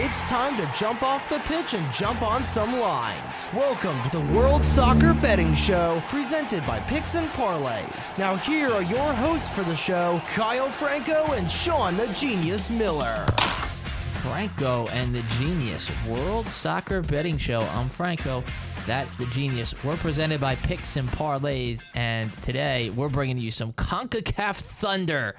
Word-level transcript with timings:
It's 0.00 0.20
time 0.20 0.56
to 0.58 0.72
jump 0.78 1.02
off 1.02 1.28
the 1.28 1.40
pitch 1.40 1.74
and 1.74 1.92
jump 1.92 2.22
on 2.22 2.44
some 2.44 2.78
lines. 2.78 3.48
Welcome 3.52 4.00
to 4.04 4.10
the 4.16 4.32
World 4.32 4.64
Soccer 4.64 5.12
Betting 5.12 5.56
Show, 5.56 6.00
presented 6.06 6.64
by 6.68 6.78
Picks 6.78 7.16
and 7.16 7.26
Parlays. 7.30 8.16
Now, 8.16 8.36
here 8.36 8.70
are 8.70 8.84
your 8.84 9.12
hosts 9.12 9.48
for 9.48 9.64
the 9.64 9.74
show, 9.74 10.22
Kyle 10.28 10.68
Franko 10.68 11.32
and 11.32 11.50
Sean 11.50 11.96
the 11.96 12.06
Genius 12.12 12.70
Miller. 12.70 13.26
Franko 13.98 14.86
and 14.92 15.12
the 15.12 15.22
Genius 15.36 15.90
World 16.06 16.46
Soccer 16.46 17.02
Betting 17.02 17.36
Show. 17.36 17.62
I'm 17.72 17.88
Franko. 17.88 18.44
That's 18.86 19.16
the 19.16 19.26
Genius. 19.26 19.74
We're 19.82 19.96
presented 19.96 20.40
by 20.40 20.54
Picks 20.54 20.94
and 20.94 21.08
Parlays, 21.08 21.82
and 21.96 22.32
today 22.44 22.90
we're 22.90 23.08
bringing 23.08 23.36
you 23.36 23.50
some 23.50 23.72
CONCACAF 23.72 24.60
Thunder. 24.60 25.34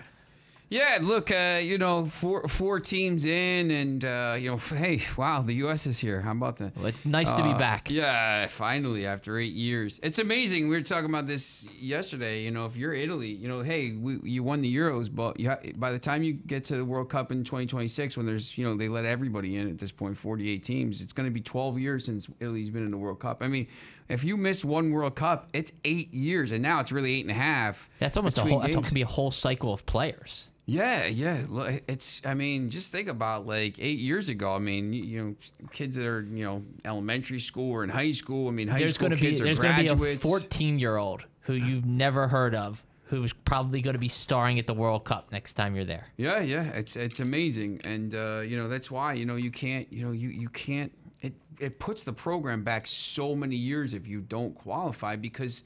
Yeah, 0.72 1.00
look, 1.02 1.32
uh, 1.32 1.60
you 1.64 1.80
know, 1.80 2.06
four 2.06 2.48
four 2.48 2.80
teams 2.80 3.26
in, 3.26 3.72
and 3.72 4.06
uh, 4.06 4.36
you 4.40 4.50
know, 4.50 4.56
f- 4.58 4.70
hey, 4.70 5.02
wow, 5.18 5.42
the 5.42 5.54
U.S. 5.66 5.88
is 5.88 5.98
here. 5.98 6.22
How 6.22 6.32
about 6.32 6.58
that? 6.58 6.78
Like, 6.78 6.94
nice 7.06 7.34
to 7.34 7.42
be 7.42 7.50
Uh, 7.50 7.58
back. 7.58 7.90
Yeah, 7.90 8.46
finally 8.46 9.08
after 9.08 9.40
eight 9.40 9.54
years. 9.54 10.00
It's 10.04 10.20
amazing. 10.20 10.70
We 10.70 10.76
were 10.76 10.84
talking 10.84 11.10
about 11.10 11.26
this 11.26 11.66
yesterday. 11.80 12.44
You 12.44 12.52
know, 12.52 12.66
if 12.66 12.78
you're 12.78 12.94
Italy, 12.94 13.30
you 13.30 13.48
know, 13.48 13.62
hey, 13.64 13.94
we, 13.94 14.20
you 14.22 14.44
won 14.44 14.62
the 14.62 14.74
Euros, 14.76 15.10
but 15.14 15.40
you 15.40 15.50
ha- 15.50 15.58
by 15.76 15.92
the 15.92 15.98
time 16.00 16.22
you 16.22 16.34
get 16.34 16.66
to 16.66 16.76
the 16.78 16.86
World 16.86 17.10
Cup 17.10 17.32
in 17.32 17.44
2026, 17.44 18.16
when 18.16 18.28
there's, 18.28 18.56
you 18.56 18.64
know, 18.64 18.76
they 18.78 18.90
let 18.90 19.06
everybody 19.06 19.58
in 19.58 19.68
at 19.72 19.80
this 19.80 19.92
point, 19.92 20.16
48 20.18 20.64
teams, 20.64 21.02
it's 21.02 21.14
going 21.14 21.26
to 21.28 21.34
be 21.34 21.42
12 21.42 21.80
years 21.80 22.06
since 22.06 22.28
Italy's 22.40 22.70
been 22.70 22.86
in 22.86 22.92
the 22.92 22.98
World 22.98 23.20
Cup. 23.20 23.42
I 23.42 23.48
mean, 23.48 23.66
if 24.10 24.24
you 24.24 24.36
miss 24.36 24.66
one 24.66 24.92
World 24.92 25.16
Cup, 25.16 25.50
it's 25.54 25.72
eight 25.86 26.14
years, 26.14 26.52
and 26.52 26.62
now 26.62 26.80
it's 26.80 26.92
really 26.92 27.16
eight 27.16 27.22
and 27.22 27.32
a 27.32 27.36
half. 27.36 27.90
That's 28.00 28.18
almost 28.18 28.38
a 28.38 28.42
whole. 28.42 28.60
That's 28.60 28.76
games. 28.76 28.88
can 28.88 28.96
be 28.96 29.04
a 29.04 29.08
whole 29.08 29.32
cycle 29.32 29.72
of 29.72 29.86
players. 29.86 30.50
Yeah, 30.66 31.06
yeah. 31.08 31.46
It's. 31.88 32.26
I 32.26 32.34
mean, 32.34 32.70
just 32.70 32.92
think 32.92 33.08
about 33.08 33.46
like 33.46 33.80
eight 33.80 34.00
years 34.00 34.30
ago. 34.30 34.54
I 34.54 34.60
mean, 34.60 34.94
you, 34.94 35.24
know, 35.24 35.68
kids 35.72 35.96
that 35.96 36.06
are 36.06 36.22
you 36.22 36.44
know 36.44 36.64
elementary 36.86 37.40
school 37.40 37.72
or 37.72 37.84
in 37.84 37.90
high 37.90 38.12
school. 38.12 38.48
I 38.48 38.52
mean, 38.52 38.68
high 38.68 38.80
There's 38.80 38.96
school 38.96 39.10
going 39.10 39.18
to 39.18 39.24
be 39.24 39.30
kids 39.30 39.42
there's 39.42 39.60
are 39.60 39.64
going 39.64 39.88
to 39.88 39.96
be 39.96 40.12
a 40.12 40.16
14 40.16 40.80
year 40.80 40.98
old 40.98 41.26
who 41.42 41.54
you've 41.54 41.86
never 41.86 42.28
heard 42.28 42.54
of, 42.54 42.84
who's 43.06 43.34
probably 43.34 43.82
going 43.82 43.96
to 43.96 44.00
be 44.00 44.08
starring 44.08 44.60
at 44.60 44.68
the 44.68 44.74
World 44.74 45.04
Cup 45.06 45.32
next 45.32 45.56
time 45.56 45.76
you're 45.76 45.86
there. 45.86 46.06
Yeah, 46.18 46.40
yeah. 46.42 46.66
It's 46.76 46.96
it's 46.96 47.20
amazing, 47.20 47.82
and 47.84 48.14
uh, 48.14 48.42
you 48.42 48.56
know 48.56 48.68
that's 48.68 48.92
why 48.92 49.14
you 49.14 49.26
know 49.26 49.36
you 49.36 49.50
can't 49.50 49.92
you 49.92 50.06
know 50.06 50.12
you 50.12 50.30
you 50.30 50.50
can't. 50.50 50.92
It 51.22 51.34
it 51.60 51.80
puts 51.80 52.04
the 52.04 52.14
program 52.14 52.64
back 52.64 52.88
so 52.88 53.36
many 53.36 53.56
years 53.56 53.94
if 53.94 54.08
you 54.08 54.22
don't 54.22 54.56
qualify 54.56 55.16
because. 55.16 55.64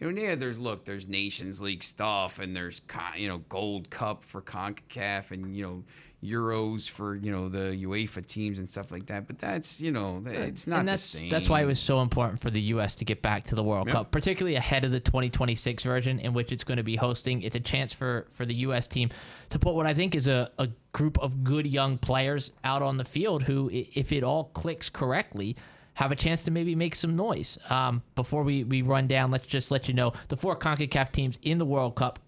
You 0.00 0.10
know, 0.10 0.20
yeah, 0.20 0.34
there's 0.34 0.58
look, 0.58 0.84
there's 0.84 1.06
Nations 1.06 1.62
League 1.62 1.84
stuff, 1.84 2.40
and 2.40 2.54
there's 2.54 2.82
you 3.16 3.28
know 3.28 3.38
Gold 3.48 3.90
Cup 3.90 4.24
for 4.24 4.42
Concacaf, 4.42 5.30
and 5.30 5.56
you 5.56 5.64
know 5.64 5.84
Euros 6.24 6.88
for 6.88 7.14
you 7.16 7.30
know 7.30 7.48
the 7.48 7.84
UEFA 7.84 8.24
teams 8.24 8.58
and 8.58 8.68
stuff 8.68 8.90
like 8.90 9.06
that. 9.06 9.26
But 9.26 9.38
that's 9.38 9.80
you 9.80 9.92
know 9.92 10.22
it's 10.24 10.66
not 10.66 10.80
and 10.80 10.88
that's 10.88 11.12
the 11.12 11.18
same. 11.18 11.28
that's 11.28 11.48
why 11.48 11.62
it 11.62 11.66
was 11.66 11.78
so 11.78 12.00
important 12.00 12.40
for 12.40 12.50
the 12.50 12.60
U.S. 12.60 12.94
to 12.96 13.04
get 13.04 13.22
back 13.22 13.44
to 13.44 13.54
the 13.54 13.62
World 13.62 13.86
Yep. 13.88 13.92
Cup, 13.94 14.10
particularly 14.10 14.56
ahead 14.56 14.84
of 14.84 14.90
the 14.90 15.00
2026 15.00 15.84
version 15.84 16.18
in 16.20 16.32
which 16.32 16.52
it's 16.52 16.64
going 16.64 16.78
to 16.78 16.82
be 16.82 16.96
hosting. 16.96 17.42
It's 17.42 17.56
a 17.56 17.60
chance 17.60 17.92
for 17.92 18.26
for 18.30 18.46
the 18.46 18.54
U.S. 18.66 18.86
team 18.86 19.10
to 19.50 19.58
put 19.58 19.74
what 19.74 19.86
I 19.86 19.94
think 19.94 20.14
is 20.14 20.28
a, 20.28 20.50
a 20.58 20.68
group 20.92 21.18
of 21.18 21.44
good 21.44 21.66
young 21.66 21.98
players 21.98 22.50
out 22.64 22.82
on 22.82 22.96
the 22.96 23.04
field 23.04 23.42
who, 23.42 23.68
if 23.72 24.12
it 24.12 24.24
all 24.24 24.44
clicks 24.44 24.88
correctly. 24.88 25.56
Have 25.96 26.10
a 26.10 26.16
chance 26.16 26.42
to 26.42 26.50
maybe 26.50 26.74
make 26.74 26.96
some 26.96 27.14
noise. 27.14 27.56
Um, 27.70 28.02
before 28.16 28.42
we, 28.42 28.64
we 28.64 28.82
run 28.82 29.06
down, 29.06 29.30
let's 29.30 29.46
just 29.46 29.70
let 29.70 29.86
you 29.86 29.94
know 29.94 30.12
the 30.26 30.36
four 30.36 30.56
CONCACAF 30.56 31.12
teams 31.12 31.38
in 31.42 31.56
the 31.56 31.64
World 31.64 31.94
Cup 31.94 32.18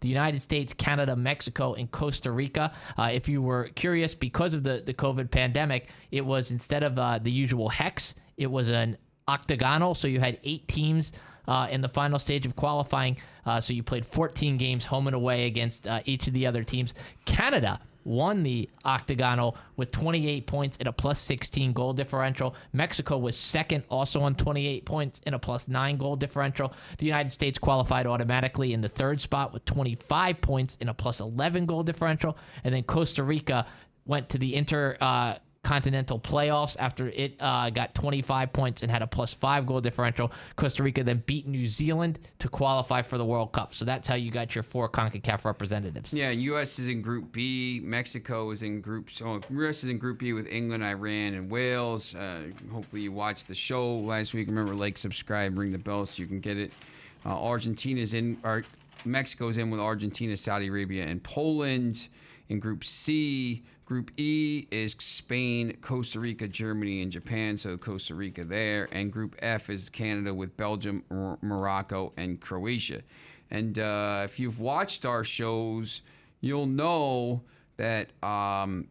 the 0.00 0.08
United 0.08 0.40
States, 0.40 0.72
Canada, 0.72 1.16
Mexico, 1.16 1.74
and 1.74 1.90
Costa 1.90 2.30
Rica. 2.30 2.72
Uh, 2.96 3.10
if 3.12 3.28
you 3.28 3.42
were 3.42 3.68
curious, 3.74 4.14
because 4.14 4.54
of 4.54 4.62
the, 4.62 4.82
the 4.84 4.94
COVID 4.94 5.30
pandemic, 5.30 5.88
it 6.10 6.24
was 6.24 6.50
instead 6.50 6.82
of 6.82 6.98
uh, 6.98 7.18
the 7.18 7.30
usual 7.30 7.68
hex, 7.68 8.14
it 8.36 8.50
was 8.50 8.70
an 8.70 8.96
octagonal. 9.28 9.94
So 9.94 10.08
you 10.08 10.20
had 10.20 10.38
eight 10.44 10.66
teams 10.68 11.12
uh, 11.48 11.68
in 11.70 11.80
the 11.80 11.88
final 11.88 12.18
stage 12.18 12.46
of 12.46 12.56
qualifying. 12.56 13.18
Uh, 13.44 13.60
so 13.60 13.72
you 13.72 13.82
played 13.82 14.06
14 14.06 14.56
games 14.56 14.84
home 14.84 15.06
and 15.06 15.16
away 15.16 15.46
against 15.46 15.86
uh, 15.86 16.00
each 16.04 16.26
of 16.26 16.32
the 16.32 16.46
other 16.46 16.64
teams. 16.64 16.94
Canada 17.24 17.80
won 18.04 18.42
the 18.42 18.68
octagonal 18.84 19.56
with 19.76 19.90
28 19.92 20.46
points 20.46 20.76
and 20.78 20.88
a 20.88 20.92
plus 20.92 21.20
16 21.20 21.72
goal 21.72 21.92
differential. 21.92 22.54
Mexico 22.72 23.18
was 23.18 23.36
second, 23.36 23.84
also 23.88 24.20
on 24.22 24.34
28 24.34 24.84
points 24.84 25.20
and 25.26 25.34
a 25.34 25.38
plus 25.38 25.68
9 25.68 25.96
goal 25.96 26.16
differential. 26.16 26.72
The 26.98 27.06
United 27.06 27.30
States 27.30 27.58
qualified 27.58 28.06
automatically 28.06 28.72
in 28.72 28.80
the 28.80 28.88
third 28.88 29.20
spot 29.20 29.52
with 29.52 29.64
25 29.64 30.40
points 30.40 30.78
and 30.80 30.90
a 30.90 30.94
plus 30.94 31.20
11 31.20 31.66
goal 31.66 31.82
differential. 31.82 32.36
And 32.64 32.74
then 32.74 32.82
Costa 32.82 33.22
Rica 33.22 33.66
went 34.04 34.28
to 34.30 34.38
the 34.38 34.54
inter. 34.54 34.96
Uh, 35.00 35.36
Continental 35.72 36.18
playoffs 36.18 36.76
after 36.80 37.08
it 37.10 37.36
uh, 37.38 37.70
got 37.70 37.94
25 37.94 38.52
points 38.52 38.82
and 38.82 38.90
had 38.90 39.00
a 39.00 39.06
plus 39.06 39.32
five 39.32 39.64
goal 39.64 39.80
differential. 39.80 40.32
Costa 40.56 40.82
Rica 40.82 41.04
then 41.04 41.22
beat 41.24 41.46
New 41.46 41.64
Zealand 41.64 42.18
to 42.40 42.48
qualify 42.48 43.00
for 43.00 43.16
the 43.16 43.24
World 43.24 43.52
Cup. 43.52 43.72
So 43.72 43.84
that's 43.84 44.08
how 44.08 44.16
you 44.16 44.32
got 44.32 44.56
your 44.56 44.64
four 44.64 44.88
CONCACAF 44.88 45.44
representatives. 45.44 46.12
Yeah, 46.12 46.30
U.S. 46.30 46.80
is 46.80 46.88
in 46.88 47.00
Group 47.00 47.30
B. 47.30 47.80
Mexico 47.80 48.50
is 48.50 48.64
in 48.64 48.80
Group. 48.80 49.08
So 49.08 49.40
U.S. 49.50 49.84
is 49.84 49.90
in 49.90 49.98
Group 49.98 50.18
B 50.18 50.32
with 50.32 50.50
England, 50.50 50.82
Iran, 50.82 51.34
and 51.34 51.48
Wales. 51.48 52.16
Uh, 52.16 52.50
hopefully, 52.72 53.02
you 53.02 53.12
watched 53.12 53.46
the 53.46 53.54
show 53.54 53.94
last 53.94 54.34
week. 54.34 54.48
Remember, 54.48 54.74
like, 54.74 54.98
subscribe, 54.98 55.56
ring 55.56 55.70
the 55.70 55.78
bell 55.78 56.04
so 56.06 56.22
you 56.22 56.26
can 56.26 56.40
get 56.40 56.58
it. 56.58 56.72
Uh, 57.24 57.40
Argentina's 57.40 58.14
in. 58.14 58.36
Or 58.42 58.64
Mexico's 59.04 59.58
in 59.58 59.70
with 59.70 59.78
Argentina, 59.78 60.36
Saudi 60.36 60.66
Arabia, 60.66 61.04
and 61.04 61.22
Poland. 61.22 62.08
In 62.52 62.60
Group 62.60 62.84
C, 62.84 63.62
Group 63.86 64.10
E 64.18 64.66
is 64.70 64.92
Spain, 64.98 65.74
Costa 65.80 66.20
Rica, 66.20 66.46
Germany, 66.46 67.00
and 67.00 67.10
Japan. 67.10 67.56
So 67.56 67.78
Costa 67.78 68.14
Rica 68.14 68.44
there. 68.44 68.88
And 68.92 69.10
Group 69.10 69.36
F 69.38 69.70
is 69.70 69.88
Canada 69.88 70.34
with 70.34 70.54
Belgium, 70.58 71.02
Mor- 71.08 71.38
Morocco, 71.40 72.12
and 72.18 72.38
Croatia. 72.38 73.00
And 73.50 73.78
uh, 73.78 74.20
if 74.26 74.38
you've 74.38 74.60
watched 74.60 75.06
our 75.06 75.24
shows, 75.24 76.02
you'll 76.42 76.66
know 76.66 77.40
that 77.78 78.10
um, 78.22 78.86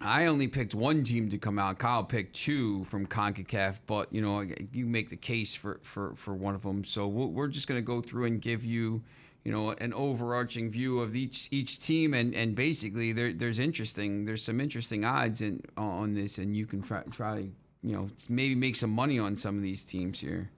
I 0.00 0.26
only 0.26 0.46
picked 0.46 0.72
one 0.72 1.02
team 1.02 1.28
to 1.30 1.38
come 1.38 1.58
out. 1.58 1.80
Kyle 1.80 2.04
picked 2.04 2.36
two 2.36 2.84
from 2.84 3.04
CONCACAF, 3.04 3.80
but 3.88 4.12
you 4.12 4.22
know 4.22 4.46
you 4.72 4.86
make 4.86 5.10
the 5.10 5.16
case 5.16 5.56
for 5.56 5.80
for, 5.82 6.14
for 6.14 6.34
one 6.34 6.54
of 6.54 6.62
them. 6.62 6.84
So 6.84 7.08
we're 7.08 7.48
just 7.48 7.66
going 7.66 7.78
to 7.78 7.84
go 7.84 8.00
through 8.00 8.26
and 8.26 8.40
give 8.40 8.64
you, 8.64 9.02
you 9.46 9.52
know, 9.52 9.70
an 9.78 9.94
overarching 9.94 10.68
view 10.68 10.98
of 10.98 11.14
each 11.14 11.46
each 11.52 11.78
team, 11.78 12.14
and 12.14 12.34
and 12.34 12.56
basically 12.56 13.12
there 13.12 13.32
there's 13.32 13.60
interesting 13.60 14.24
there's 14.24 14.42
some 14.42 14.60
interesting 14.60 15.04
odds 15.04 15.40
in 15.40 15.62
on 15.76 16.14
this, 16.14 16.38
and 16.38 16.56
you 16.56 16.66
can 16.66 16.82
try, 16.82 17.02
try 17.12 17.36
you 17.84 17.92
know 17.92 18.10
maybe 18.28 18.56
make 18.56 18.74
some 18.74 18.90
money 18.90 19.20
on 19.20 19.36
some 19.36 19.56
of 19.56 19.62
these 19.62 19.84
teams 19.84 20.18
here. 20.18 20.50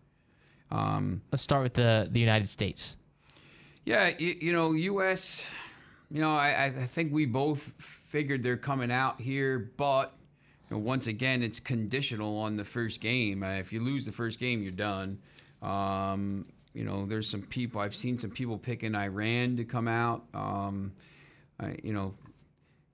Let's 1.31 1.43
start 1.43 1.65
with 1.65 1.75
the, 1.75 2.09
the 2.11 2.19
United 2.19 2.49
States. 2.49 2.97
Yeah, 3.85 4.13
you, 4.19 4.35
you 4.41 4.53
know, 4.55 4.73
U.S. 4.73 5.51
You 6.11 6.23
know, 6.23 6.35
I, 6.35 6.65
I 6.65 6.71
think 6.71 7.13
we 7.13 7.27
both 7.27 7.75
figured 7.79 8.43
they're 8.43 8.57
coming 8.57 8.91
out 8.91 9.21
here, 9.21 9.71
but 9.77 10.15
you 10.71 10.77
know, 10.77 10.83
once 10.83 11.09
again, 11.09 11.43
it's 11.43 11.61
conditional 11.61 12.39
on 12.39 12.57
the 12.57 12.65
first 12.65 13.03
game. 13.03 13.43
Uh, 13.43 13.49
if 13.49 13.71
you 13.71 13.81
lose 13.81 14.07
the 14.07 14.13
first 14.13 14.41
game, 14.41 14.63
you're 14.63 14.73
done. 14.73 15.19
Um, 15.61 16.47
you 16.75 16.85
know, 16.85 17.07
there's 17.07 17.29
some 17.29 17.43
people 17.43 17.81
I've 17.81 17.95
seen 17.95 18.19
some 18.19 18.31
people 18.31 18.59
picking 18.59 18.95
Iran 18.95 19.57
to 19.57 19.65
come 19.65 19.89
out. 19.89 20.25
Um, 20.35 20.93
I, 21.61 21.77
you 21.83 21.93
know, 21.93 22.15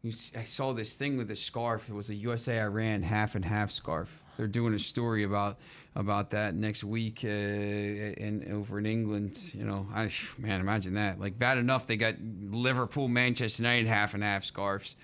you, 0.02 0.10
I 0.36 0.44
saw 0.44 0.72
this 0.72 0.94
thing 0.94 1.16
with 1.16 1.30
a 1.30 1.36
scarf. 1.36 1.88
It 1.88 1.94
was 1.94 2.10
a 2.10 2.14
USA 2.14 2.60
Iran 2.60 3.02
half 3.02 3.34
and 3.34 3.44
half 3.44 3.70
scarf. 3.70 4.22
They're 4.36 4.46
doing 4.46 4.74
a 4.74 4.78
story 4.78 5.24
about 5.24 5.58
about 5.94 6.30
that 6.30 6.54
next 6.54 6.84
week 6.84 7.20
uh, 7.24 7.28
in 7.28 8.46
over 8.52 8.78
in 8.78 8.86
England. 8.86 9.54
You 9.54 9.64
know, 9.64 9.86
I 9.94 10.10
man, 10.38 10.60
imagine 10.60 10.94
that. 10.94 11.20
Like 11.20 11.38
bad 11.38 11.58
enough 11.58 11.86
they 11.86 11.96
got 11.96 12.16
Liverpool, 12.20 13.08
Manchester 13.08 13.62
United 13.62 13.86
half 13.86 14.14
and 14.14 14.22
half 14.22 14.44
scarves. 14.44 14.96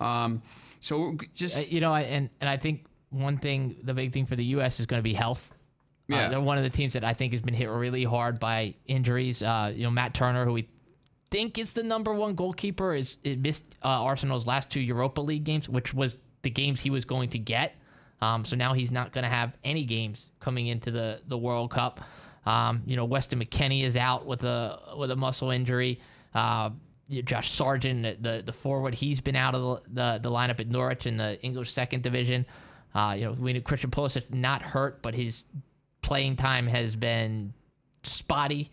Um, 0.00 0.42
so 0.80 1.12
Uh, 1.12 1.24
just 1.34 1.70
you 1.70 1.80
know, 1.80 1.94
and 1.94 2.30
and 2.40 2.48
I 2.48 2.56
think 2.56 2.86
one 3.10 3.38
thing, 3.38 3.76
the 3.82 3.94
big 3.94 4.12
thing 4.12 4.26
for 4.26 4.36
the 4.36 4.44
U.S. 4.44 4.80
is 4.80 4.86
going 4.86 4.98
to 4.98 5.04
be 5.04 5.14
health. 5.14 5.50
Uh, 6.10 6.16
Yeah. 6.16 6.28
they're 6.28 6.40
one 6.40 6.56
of 6.58 6.64
the 6.64 6.70
teams 6.70 6.94
that 6.94 7.04
I 7.04 7.12
think 7.12 7.32
has 7.32 7.42
been 7.42 7.54
hit 7.54 7.68
really 7.68 8.04
hard 8.04 8.38
by 8.40 8.74
injuries. 8.86 9.42
Uh, 9.42 9.72
you 9.74 9.82
know, 9.84 9.90
Matt 9.90 10.14
Turner, 10.14 10.44
who 10.44 10.52
we 10.54 10.68
think 11.30 11.58
is 11.58 11.74
the 11.74 11.82
number 11.82 12.14
one 12.14 12.34
goalkeeper, 12.34 12.94
is 12.94 13.18
it 13.22 13.38
missed 13.40 13.64
uh, 13.84 13.88
Arsenal's 13.88 14.46
last 14.46 14.70
two 14.70 14.80
Europa 14.80 15.20
League 15.20 15.44
games, 15.44 15.68
which 15.68 15.92
was 15.92 16.16
the 16.42 16.50
games 16.50 16.80
he 16.80 16.90
was 16.90 17.04
going 17.04 17.28
to 17.30 17.38
get. 17.38 17.74
Um, 18.20 18.44
so 18.44 18.56
now 18.56 18.72
he's 18.72 18.90
not 18.90 19.12
going 19.12 19.24
to 19.24 19.28
have 19.30 19.56
any 19.64 19.84
games 19.84 20.30
coming 20.40 20.66
into 20.68 20.90
the 20.90 21.20
the 21.28 21.36
World 21.38 21.70
Cup. 21.70 22.00
Um, 22.46 22.82
you 22.86 22.96
know, 22.96 23.04
Weston 23.04 23.38
McKennie 23.38 23.82
is 23.84 23.96
out 23.96 24.24
with 24.26 24.42
a 24.44 24.94
with 24.96 25.10
a 25.10 25.16
muscle 25.16 25.50
injury. 25.50 26.00
Uh, 26.34 26.70
Josh 27.24 27.50
Sargent, 27.50 28.02
the, 28.02 28.16
the 28.36 28.42
the 28.46 28.52
forward, 28.52 28.94
he's 28.94 29.20
been 29.20 29.36
out 29.36 29.54
of 29.54 29.62
the, 29.62 30.18
the 30.18 30.18
the 30.22 30.30
lineup 30.30 30.58
at 30.58 30.68
Norwich 30.68 31.06
in 31.06 31.16
the 31.18 31.40
English 31.42 31.70
second 31.70 32.02
division. 32.02 32.44
Uh, 32.94 33.14
you 33.16 33.24
know, 33.26 33.32
we 33.32 33.52
know 33.52 33.60
Christian 33.60 33.90
Pulisic 33.90 34.32
not 34.32 34.62
hurt, 34.62 35.02
but 35.02 35.14
his 35.14 35.44
playing 36.08 36.36
time 36.36 36.66
has 36.66 36.96
been 36.96 37.52
spotty, 38.02 38.70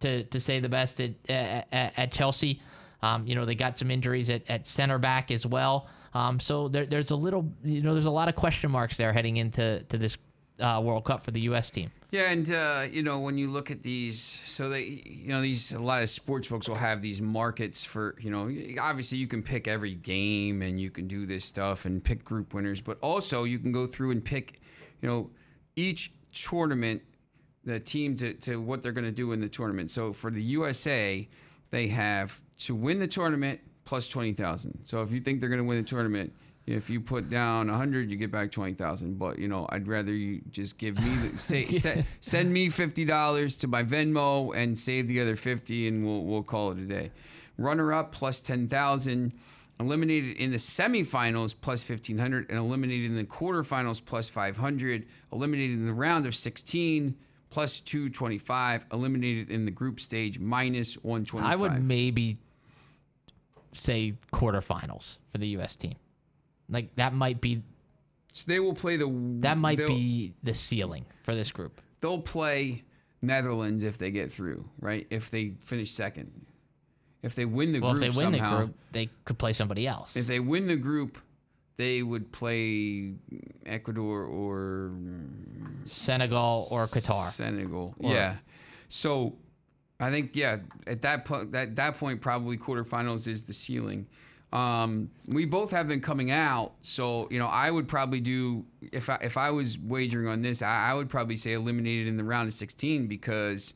to 0.00 0.22
to 0.24 0.38
say 0.38 0.60
the 0.60 0.68
best 0.68 1.00
at 1.00 1.12
at, 1.30 1.98
at 1.98 2.12
Chelsea. 2.12 2.60
Um, 3.02 3.26
you 3.26 3.34
know, 3.34 3.44
they 3.46 3.54
got 3.54 3.78
some 3.78 3.90
injuries 3.90 4.28
at, 4.30 4.48
at 4.50 4.66
center 4.66 4.98
back 4.98 5.30
as 5.30 5.46
well. 5.46 5.88
Um, 6.14 6.38
so 6.38 6.68
there, 6.68 6.86
there's 6.86 7.10
a 7.10 7.16
little, 7.16 7.50
you 7.62 7.82
know, 7.82 7.92
there's 7.92 8.06
a 8.06 8.10
lot 8.10 8.28
of 8.28 8.34
question 8.34 8.70
marks 8.70 8.96
there 8.96 9.12
heading 9.12 9.36
into 9.38 9.82
to 9.88 9.98
this 9.98 10.16
uh, 10.60 10.80
World 10.82 11.04
Cup 11.04 11.22
for 11.22 11.30
the 11.32 11.40
U.S. 11.42 11.70
team. 11.70 11.90
Yeah, 12.10 12.30
and 12.30 12.48
uh, 12.50 12.86
you 12.90 13.02
know 13.02 13.18
when 13.18 13.38
you 13.38 13.50
look 13.50 13.70
at 13.70 13.82
these, 13.82 14.20
so 14.20 14.68
they, 14.68 15.02
you 15.06 15.32
know, 15.32 15.40
these 15.40 15.72
a 15.72 15.80
lot 15.80 16.02
of 16.02 16.08
sports 16.10 16.48
books 16.48 16.68
will 16.68 16.76
have 16.76 17.00
these 17.00 17.20
markets 17.20 17.82
for, 17.82 18.14
you 18.20 18.30
know, 18.30 18.50
obviously 18.80 19.18
you 19.18 19.26
can 19.26 19.42
pick 19.42 19.66
every 19.66 19.94
game 19.94 20.60
and 20.62 20.78
you 20.78 20.90
can 20.90 21.08
do 21.08 21.24
this 21.24 21.44
stuff 21.44 21.86
and 21.86 22.04
pick 22.04 22.24
group 22.24 22.52
winners, 22.52 22.80
but 22.80 22.98
also 23.00 23.44
you 23.44 23.58
can 23.58 23.72
go 23.72 23.86
through 23.86 24.10
and 24.12 24.24
pick, 24.24 24.60
you 25.00 25.08
know, 25.08 25.30
each 25.76 26.12
tournament, 26.34 27.02
the 27.64 27.80
team 27.80 28.16
to, 28.16 28.34
to 28.34 28.60
what 28.60 28.82
they're 28.82 28.92
going 28.92 29.04
to 29.04 29.12
do 29.12 29.32
in 29.32 29.40
the 29.40 29.48
tournament. 29.48 29.90
So 29.90 30.12
for 30.12 30.30
the 30.30 30.42
USA, 30.42 31.26
they 31.70 31.88
have 31.88 32.40
to 32.58 32.74
win 32.74 32.98
the 32.98 33.08
tournament 33.08 33.60
plus 33.84 34.08
twenty 34.08 34.32
thousand. 34.32 34.78
So 34.84 35.02
if 35.02 35.12
you 35.12 35.20
think 35.20 35.40
they're 35.40 35.48
going 35.48 35.60
to 35.60 35.64
win 35.64 35.78
the 35.78 35.88
tournament, 35.88 36.32
if 36.66 36.88
you 36.88 37.00
put 37.00 37.28
down 37.28 37.68
100 37.68 38.10
you 38.10 38.16
get 38.16 38.30
back 38.30 38.50
20000 38.50 39.18
but 39.18 39.38
you 39.38 39.48
know 39.48 39.66
i'd 39.70 39.86
rather 39.86 40.12
you 40.12 40.40
just 40.50 40.78
give 40.78 40.96
me 40.96 41.28
the, 41.28 41.38
say, 41.38 41.64
se- 41.66 42.04
send 42.20 42.52
me 42.52 42.68
$50 42.68 43.60
to 43.60 43.68
my 43.68 43.82
venmo 43.82 44.54
and 44.56 44.78
save 44.78 45.06
the 45.06 45.20
other 45.20 45.36
50 45.36 45.88
and 45.88 46.04
we'll, 46.04 46.24
we'll 46.24 46.42
call 46.42 46.70
it 46.70 46.78
a 46.78 46.86
day 46.86 47.10
runner 47.58 47.92
up 47.92 48.12
plus 48.12 48.40
10000 48.40 49.32
eliminated 49.80 50.36
in 50.36 50.50
the 50.50 50.56
semifinals 50.56 51.54
plus 51.60 51.88
1500 51.88 52.48
and 52.48 52.58
eliminated 52.58 53.10
in 53.10 53.16
the 53.16 53.24
quarterfinals 53.24 54.04
plus 54.04 54.28
500 54.28 55.06
eliminated 55.32 55.78
in 55.78 55.86
the 55.86 55.92
round 55.92 56.26
of 56.26 56.34
16 56.34 57.16
plus 57.50 57.80
225 57.80 58.86
eliminated 58.92 59.50
in 59.50 59.64
the 59.64 59.70
group 59.70 60.00
stage 60.00 60.38
minus 60.38 60.94
125 61.02 61.50
I 61.52 61.56
would 61.56 61.82
maybe 61.82 62.38
say 63.72 64.14
quarterfinals 64.32 65.18
for 65.30 65.38
the 65.38 65.48
U.S. 65.48 65.76
team. 65.76 65.96
Like 66.68 66.94
that 66.96 67.12
might 67.12 67.40
be 67.40 67.62
so 68.32 68.44
they 68.50 68.60
will 68.60 68.74
play 68.74 68.96
the 68.96 69.12
that 69.40 69.58
might 69.58 69.78
be 69.86 70.34
the 70.42 70.54
ceiling 70.54 71.04
for 71.22 71.34
this 71.34 71.50
group. 71.50 71.80
they'll 72.00 72.20
play 72.20 72.82
Netherlands 73.22 73.84
if 73.84 73.98
they 73.98 74.10
get 74.10 74.30
through, 74.30 74.64
right? 74.80 75.06
If 75.10 75.30
they 75.30 75.54
finish 75.60 75.90
second. 75.90 76.30
If 77.24 77.34
they 77.34 77.44
win 77.46 77.72
the 77.72 77.80
Well, 77.80 77.94
group 77.94 78.04
if 78.04 78.14
they 78.14 78.22
win 78.24 78.32
somehow, 78.34 78.50
the 78.58 78.64
group, 78.66 78.76
they 78.92 79.08
could 79.24 79.38
play 79.38 79.52
somebody 79.52 79.86
else. 79.86 80.14
if 80.16 80.26
they 80.26 80.40
win 80.40 80.66
the 80.68 80.76
group, 80.76 81.18
they 81.76 82.02
would 82.02 82.30
play 82.30 83.14
Ecuador 83.66 84.22
or 84.24 84.92
Senegal 85.86 86.68
or 86.70 86.86
Qatar. 86.86 87.30
Senegal. 87.30 87.94
yeah. 88.00 88.36
So 88.88 89.36
I 90.00 90.10
think 90.10 90.36
yeah, 90.36 90.58
at 90.86 91.02
that 91.02 91.24
point 91.24 91.52
that 91.52 91.76
that 91.76 91.96
point 91.96 92.20
probably 92.20 92.56
quarterfinals 92.56 93.26
is 93.26 93.44
the 93.44 93.52
ceiling. 93.54 94.06
Um, 94.52 95.10
we 95.26 95.46
both 95.46 95.72
have 95.72 95.88
them 95.88 96.00
coming 96.00 96.30
out, 96.30 96.74
so 96.82 97.26
you 97.30 97.38
know 97.40 97.48
I 97.48 97.70
would 97.70 97.88
probably 97.88 98.20
do 98.20 98.64
if 98.92 99.10
I 99.10 99.18
if 99.22 99.36
I 99.36 99.50
was 99.50 99.78
wagering 99.78 100.28
on 100.28 100.42
this, 100.42 100.62
I, 100.62 100.90
I 100.90 100.94
would 100.94 101.08
probably 101.08 101.36
say 101.36 101.54
eliminated 101.54 102.06
in 102.06 102.16
the 102.16 102.22
round 102.24 102.46
of 102.48 102.54
16 102.54 103.08
because 103.08 103.74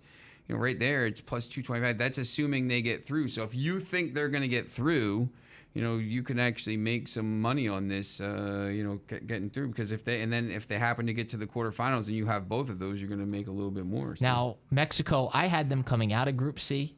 you 0.48 0.54
know 0.54 0.60
right 0.60 0.78
there 0.78 1.06
it's 1.06 1.20
plus 1.20 1.46
225. 1.46 1.98
That's 1.98 2.18
assuming 2.18 2.68
they 2.68 2.82
get 2.82 3.04
through. 3.04 3.28
So 3.28 3.42
if 3.44 3.54
you 3.54 3.78
think 3.80 4.14
they're 4.14 4.28
going 4.28 4.42
to 4.42 4.48
get 4.48 4.68
through, 4.68 5.28
you 5.74 5.82
know 5.82 5.96
you 5.98 6.22
can 6.22 6.38
actually 6.38 6.76
make 6.78 7.06
some 7.08 7.40
money 7.40 7.68
on 7.68 7.88
this. 7.88 8.20
Uh, 8.20 8.70
you 8.72 8.82
know 8.82 8.98
get, 9.08 9.26
getting 9.26 9.50
through 9.50 9.68
because 9.68 9.92
if 9.92 10.04
they 10.04 10.22
and 10.22 10.32
then 10.32 10.50
if 10.50 10.66
they 10.66 10.78
happen 10.78 11.06
to 11.06 11.12
get 11.12 11.28
to 11.30 11.36
the 11.36 11.46
quarterfinals 11.46 12.08
and 12.08 12.16
you 12.16 12.26
have 12.26 12.48
both 12.48 12.70
of 12.70 12.78
those, 12.78 13.00
you're 13.00 13.08
going 13.08 13.20
to 13.20 13.26
make 13.26 13.46
a 13.48 13.52
little 13.52 13.70
bit 13.70 13.84
more. 13.86 14.16
So, 14.16 14.24
Now 14.24 14.56
Mexico, 14.70 15.30
I 15.34 15.46
had 15.46 15.68
them 15.68 15.82
coming 15.82 16.12
out 16.12 16.26
of 16.28 16.36
Group 16.36 16.58
C. 16.58 16.94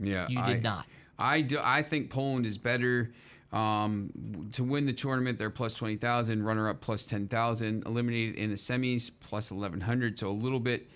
yeah, 0.00 0.26
You 0.28 0.40
I- 0.40 0.52
did 0.54 0.62
not. 0.62 0.86
I 1.18 1.40
do. 1.40 1.58
I 1.62 1.82
think 1.82 2.10
Poland 2.10 2.44
is 2.44 2.58
better. 2.58 3.10
Um, 3.52 4.10
to 4.52 4.62
win 4.64 4.84
the 4.84 4.92
tournament, 4.92 5.38
they're 5.38 5.48
plus 5.50 5.72
twenty 5.72 5.96
thousand. 5.96 6.44
Runner 6.44 6.68
up 6.68 6.80
plus 6.82 7.06
ten 7.06 7.26
thousand. 7.26 7.84
Eliminated 7.86 8.34
in 8.36 8.50
the 8.50 8.56
semis 8.56 9.10
plus 9.20 9.50
eleven 9.50 9.80
hundred. 9.80 10.18
So 10.18 10.28
a 10.28 10.32
little 10.32 10.60
bit 10.60 10.90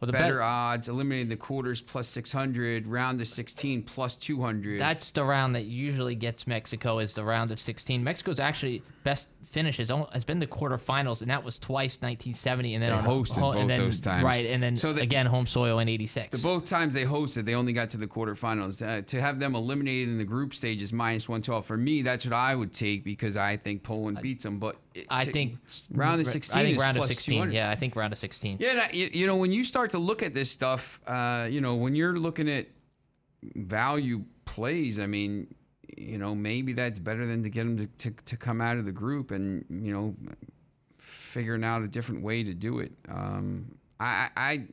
Well, 0.00 0.06
the 0.06 0.12
better 0.12 0.38
bet- 0.38 0.44
odds. 0.44 0.88
eliminating 0.88 1.28
the 1.28 1.36
quarters 1.36 1.80
plus 1.80 2.06
six 2.06 2.30
hundred. 2.30 2.86
Round 2.86 3.20
of 3.20 3.28
sixteen 3.28 3.82
plus 3.82 4.14
two 4.14 4.40
hundred. 4.40 4.78
That's 4.78 5.10
the 5.10 5.24
round 5.24 5.54
that 5.54 5.64
usually 5.64 6.14
gets 6.14 6.46
Mexico 6.46 6.98
is 6.98 7.14
the 7.14 7.24
round 7.24 7.50
of 7.50 7.58
16. 7.58 8.04
Mexico's 8.04 8.38
actually 8.38 8.82
best 9.06 9.28
finish 9.44 9.76
has, 9.76 9.92
only, 9.92 10.08
has 10.12 10.24
been 10.24 10.40
the 10.40 10.46
quarterfinals, 10.48 11.22
and 11.22 11.30
that 11.30 11.42
was 11.44 11.60
twice 11.60 11.94
1970, 12.02 12.74
and 12.74 12.82
then 12.82 12.90
They 12.90 12.98
on 12.98 13.04
hosted 13.04 13.40
both 13.40 13.54
and 13.56 13.70
then, 13.70 13.78
those 13.78 14.00
times. 14.00 14.24
right? 14.24 14.44
And 14.46 14.60
then 14.60 14.74
So 14.76 14.90
again 14.90 15.26
home 15.26 15.46
soil 15.46 15.78
in 15.78 15.88
'86. 15.88 16.42
The 16.42 16.46
Both 16.46 16.66
times 16.66 16.92
they 16.92 17.04
hosted, 17.04 17.44
they 17.44 17.54
only 17.54 17.72
got 17.72 17.88
to 17.90 17.98
the 17.98 18.08
quarterfinals. 18.08 18.82
Uh, 18.84 19.02
to 19.02 19.20
have 19.20 19.38
them 19.38 19.54
eliminated 19.54 20.08
in 20.08 20.18
the 20.18 20.24
group 20.24 20.52
stage 20.52 20.82
is 20.82 20.92
minus 20.92 21.28
112. 21.28 21.64
For 21.64 21.76
me, 21.76 22.02
that's 22.02 22.26
what 22.26 22.34
I 22.34 22.56
would 22.56 22.72
take 22.72 23.04
because 23.04 23.36
I 23.36 23.56
think 23.56 23.84
Poland 23.84 24.20
beats 24.20 24.42
them. 24.42 24.58
But 24.58 24.76
it- 24.92 25.06
I 25.08 25.24
think 25.24 25.56
round 25.92 26.20
of 26.20 26.26
16 26.26 26.60
I 26.60 26.64
think 26.64 26.76
is 26.76 26.82
round 26.82 26.96
of 26.96 27.00
plus 27.02 27.08
16. 27.10 27.34
200. 27.36 27.54
Yeah, 27.54 27.70
I 27.70 27.76
think 27.76 27.94
round 27.94 28.12
of 28.12 28.18
16. 28.18 28.56
Yeah, 28.58 28.90
you, 28.92 29.08
you 29.12 29.26
know, 29.28 29.36
when 29.36 29.52
you 29.52 29.62
start 29.62 29.90
to 29.90 29.98
look 29.98 30.22
at 30.24 30.34
this 30.34 30.50
stuff, 30.50 31.00
uh, 31.06 31.46
you 31.48 31.60
know, 31.60 31.76
when 31.76 31.94
you're 31.94 32.18
looking 32.18 32.50
at 32.50 32.66
value 33.54 34.24
plays, 34.44 34.98
I 34.98 35.06
mean, 35.06 35.46
you 35.96 36.18
know, 36.18 36.34
maybe 36.34 36.72
that's 36.72 36.98
better 36.98 37.26
than 37.26 37.42
to 37.42 37.50
get 37.50 37.64
them 37.64 37.76
to, 37.78 37.86
to, 37.86 38.24
to 38.24 38.36
come 38.36 38.60
out 38.60 38.76
of 38.76 38.84
the 38.84 38.92
group 38.92 39.30
and, 39.30 39.64
you 39.70 39.92
know, 39.92 40.14
figuring 40.98 41.64
out 41.64 41.82
a 41.82 41.88
different 41.88 42.22
way 42.22 42.42
to 42.42 42.54
do 42.54 42.80
it. 42.80 42.92
Um, 43.08 43.76
I, 43.98 44.28
I, 44.36 44.64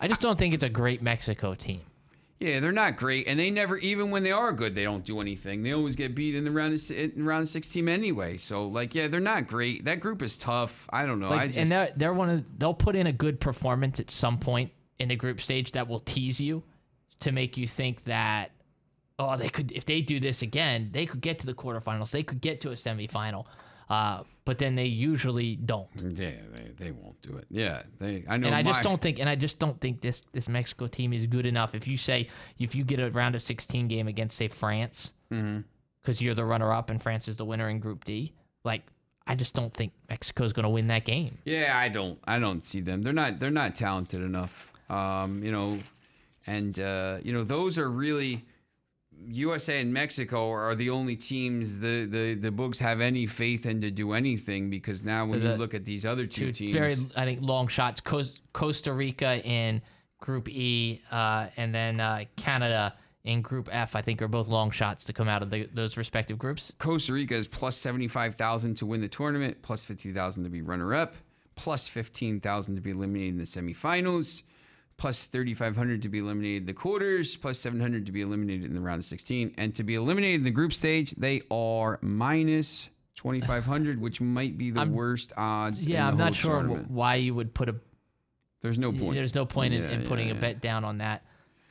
I 0.00 0.08
just 0.08 0.20
don't 0.20 0.38
think 0.38 0.54
it's 0.54 0.64
a 0.64 0.68
great 0.68 1.02
Mexico 1.02 1.54
team. 1.54 1.80
yeah, 2.44 2.60
they're 2.60 2.72
not 2.72 2.96
great, 2.96 3.26
and 3.26 3.38
they 3.38 3.50
never, 3.50 3.78
even 3.78 4.10
when 4.10 4.22
they 4.22 4.32
are 4.32 4.52
good, 4.52 4.74
they 4.74 4.84
don't 4.84 5.04
do 5.04 5.20
anything. 5.20 5.62
They 5.62 5.72
always 5.72 5.96
get 5.96 6.14
beat 6.14 6.34
in 6.34 6.44
the 6.44 6.50
round 6.50 6.74
of 6.74 6.90
in 6.90 7.24
round 7.24 7.42
of 7.42 7.48
sixteen 7.48 7.88
anyway. 7.88 8.36
So, 8.36 8.64
like, 8.64 8.94
yeah, 8.94 9.08
they're 9.08 9.20
not 9.20 9.46
great. 9.46 9.84
That 9.84 10.00
group 10.00 10.20
is 10.20 10.36
tough. 10.36 10.86
I 10.92 11.06
don't 11.06 11.20
know. 11.20 11.30
I 11.30 11.46
just, 11.46 11.58
and 11.58 11.70
they're 11.70 11.92
they're 11.96 12.12
one 12.12 12.28
of 12.28 12.58
they'll 12.58 12.74
put 12.74 12.96
in 12.96 13.06
a 13.06 13.12
good 13.12 13.40
performance 13.40 13.98
at 13.98 14.10
some 14.10 14.38
point 14.38 14.72
in 14.98 15.08
the 15.08 15.16
group 15.16 15.40
stage 15.40 15.72
that 15.72 15.88
will 15.88 16.00
tease 16.00 16.40
you 16.40 16.62
to 17.20 17.32
make 17.32 17.56
you 17.56 17.66
think 17.66 18.04
that 18.04 18.50
oh 19.18 19.36
they 19.36 19.48
could 19.48 19.70
if 19.72 19.84
they 19.84 20.00
do 20.00 20.18
this 20.20 20.42
again 20.42 20.88
they 20.92 21.06
could 21.06 21.20
get 21.20 21.38
to 21.38 21.46
the 21.46 21.54
quarterfinals 21.54 22.10
they 22.10 22.22
could 22.22 22.40
get 22.40 22.60
to 22.60 22.70
a 22.70 22.74
semifinal 22.74 23.46
uh, 23.90 24.22
but 24.46 24.56
then 24.58 24.74
they 24.74 24.86
usually 24.86 25.56
don't 25.56 25.88
yeah, 26.02 26.30
they, 26.54 26.70
they 26.78 26.90
won't 26.90 27.20
do 27.20 27.36
it. 27.36 27.44
Yeah, 27.50 27.82
they. 27.98 28.24
I 28.26 28.38
know. 28.38 28.46
and 28.46 28.54
I 28.56 28.62
just 28.62 28.82
don't 28.82 28.98
think 29.00 29.20
and 29.20 29.28
I 29.28 29.34
just 29.36 29.58
don't 29.58 29.78
think 29.78 30.00
this 30.00 30.22
this 30.32 30.48
Mexico 30.48 30.86
team 30.86 31.12
is 31.12 31.26
good 31.26 31.44
enough 31.44 31.74
if 31.74 31.86
you 31.86 31.98
say 31.98 32.28
if 32.58 32.74
you 32.74 32.82
get 32.82 32.98
a 32.98 33.10
round 33.10 33.34
of 33.34 33.42
16 33.42 33.86
game 33.88 34.08
against 34.08 34.36
say 34.38 34.48
France 34.48 35.12
Mm-hmm. 35.30 35.60
because 36.00 36.22
you're 36.22 36.34
the 36.34 36.44
runner 36.44 36.72
up 36.72 36.88
and 36.90 37.02
France 37.02 37.28
is 37.28 37.36
the 37.36 37.44
winner 37.44 37.68
in 37.68 37.78
group 37.78 38.04
D 38.04 38.32
like 38.64 38.82
I 39.26 39.34
just 39.34 39.54
don't 39.54 39.72
think 39.72 39.92
Mexico's 40.08 40.52
going 40.54 40.64
to 40.64 40.70
win 40.70 40.86
that 40.88 41.04
game 41.04 41.36
Yeah, 41.44 41.72
I 41.76 41.88
don't. 41.88 42.18
I 42.24 42.38
don't 42.38 42.64
see 42.64 42.80
them. 42.80 43.02
They're 43.02 43.12
not. 43.12 43.38
They're 43.38 43.50
not 43.50 43.74
talented 43.74 44.20
enough. 44.22 44.70
Um, 44.90 45.42
you 45.42 45.52
know, 45.52 45.78
and 46.46 46.78
uh, 46.78 47.18
you 47.22 47.32
know 47.32 47.44
those 47.44 47.78
are 47.78 47.90
really 47.90 48.44
USA 49.26 49.80
and 49.80 49.92
Mexico 49.92 50.50
are 50.50 50.74
the 50.74 50.90
only 50.90 51.16
teams 51.16 51.80
the 51.80 52.04
the 52.04 52.34
the 52.34 52.50
books 52.50 52.78
have 52.78 53.00
any 53.00 53.26
faith 53.26 53.66
in 53.66 53.80
to 53.80 53.90
do 53.90 54.12
anything 54.12 54.70
because 54.70 55.02
now 55.02 55.24
when 55.24 55.40
you 55.40 55.48
the 55.48 55.56
look 55.56 55.74
at 55.74 55.84
these 55.84 56.04
other 56.04 56.26
two, 56.26 56.46
two 56.46 56.52
teams, 56.52 56.72
very 56.72 56.96
I 57.16 57.24
think 57.24 57.40
long 57.42 57.68
shots. 57.68 58.00
Cos- 58.00 58.40
Costa 58.52 58.92
Rica 58.92 59.40
in 59.44 59.80
Group 60.20 60.48
E, 60.48 61.00
uh, 61.10 61.48
and 61.56 61.74
then 61.74 62.00
uh, 62.00 62.24
Canada 62.36 62.94
in 63.24 63.40
Group 63.42 63.68
F. 63.72 63.96
I 63.96 64.02
think 64.02 64.20
are 64.22 64.28
both 64.28 64.48
long 64.48 64.70
shots 64.70 65.04
to 65.04 65.12
come 65.12 65.28
out 65.28 65.42
of 65.42 65.50
the, 65.50 65.68
those 65.72 65.96
respective 65.96 66.38
groups. 66.38 66.72
Costa 66.78 67.12
Rica 67.12 67.34
is 67.34 67.48
plus 67.48 67.76
seventy 67.76 68.08
five 68.08 68.34
thousand 68.34 68.74
to 68.76 68.86
win 68.86 69.00
the 69.00 69.08
tournament, 69.08 69.62
plus 69.62 69.84
fifty 69.84 70.12
thousand 70.12 70.44
to 70.44 70.50
be 70.50 70.62
runner 70.62 70.94
up, 70.94 71.14
plus 71.56 71.88
fifteen 71.88 72.40
thousand 72.40 72.76
to 72.76 72.80
be 72.80 72.90
eliminated 72.90 73.30
in 73.30 73.38
the 73.38 73.44
semifinals, 73.44 74.42
plus 74.96 75.26
thirty 75.26 75.54
five 75.54 75.76
hundred 75.76 76.02
to 76.02 76.08
be 76.08 76.18
eliminated 76.18 76.62
in 76.62 76.66
the 76.66 76.72
quarters, 76.74 77.36
plus 77.36 77.58
seven 77.58 77.80
hundred 77.80 78.06
to 78.06 78.12
be 78.12 78.20
eliminated 78.20 78.64
in 78.66 78.74
the 78.74 78.80
round 78.80 78.98
of 79.00 79.04
sixteen, 79.04 79.54
and 79.58 79.74
to 79.74 79.82
be 79.82 79.94
eliminated 79.94 80.36
in 80.40 80.44
the 80.44 80.50
group 80.50 80.72
stage, 80.72 81.12
they 81.12 81.42
are 81.50 81.98
minus 82.02 82.88
twenty 83.14 83.40
five 83.40 83.64
hundred, 83.64 84.00
which 84.00 84.20
might 84.20 84.56
be 84.58 84.70
the 84.70 84.86
worst 84.86 85.32
odds. 85.36 85.86
Yeah, 85.86 86.06
in 86.08 86.12
I'm 86.14 86.18
not 86.18 86.34
sure 86.34 86.52
tournament. 86.52 86.90
why 86.90 87.16
you 87.16 87.34
would 87.34 87.54
put 87.54 87.68
a. 87.68 87.76
There's 88.62 88.78
no 88.78 88.92
point. 88.92 89.14
There's 89.14 89.34
no 89.34 89.44
point 89.44 89.74
in, 89.74 89.82
Yeah, 89.82 89.90
in 89.90 90.02
yeah, 90.02 90.08
putting 90.08 90.30
a 90.30 90.34
yeah. 90.34 90.40
bet 90.40 90.60
down 90.60 90.84
on 90.84 90.98
that. 90.98 91.22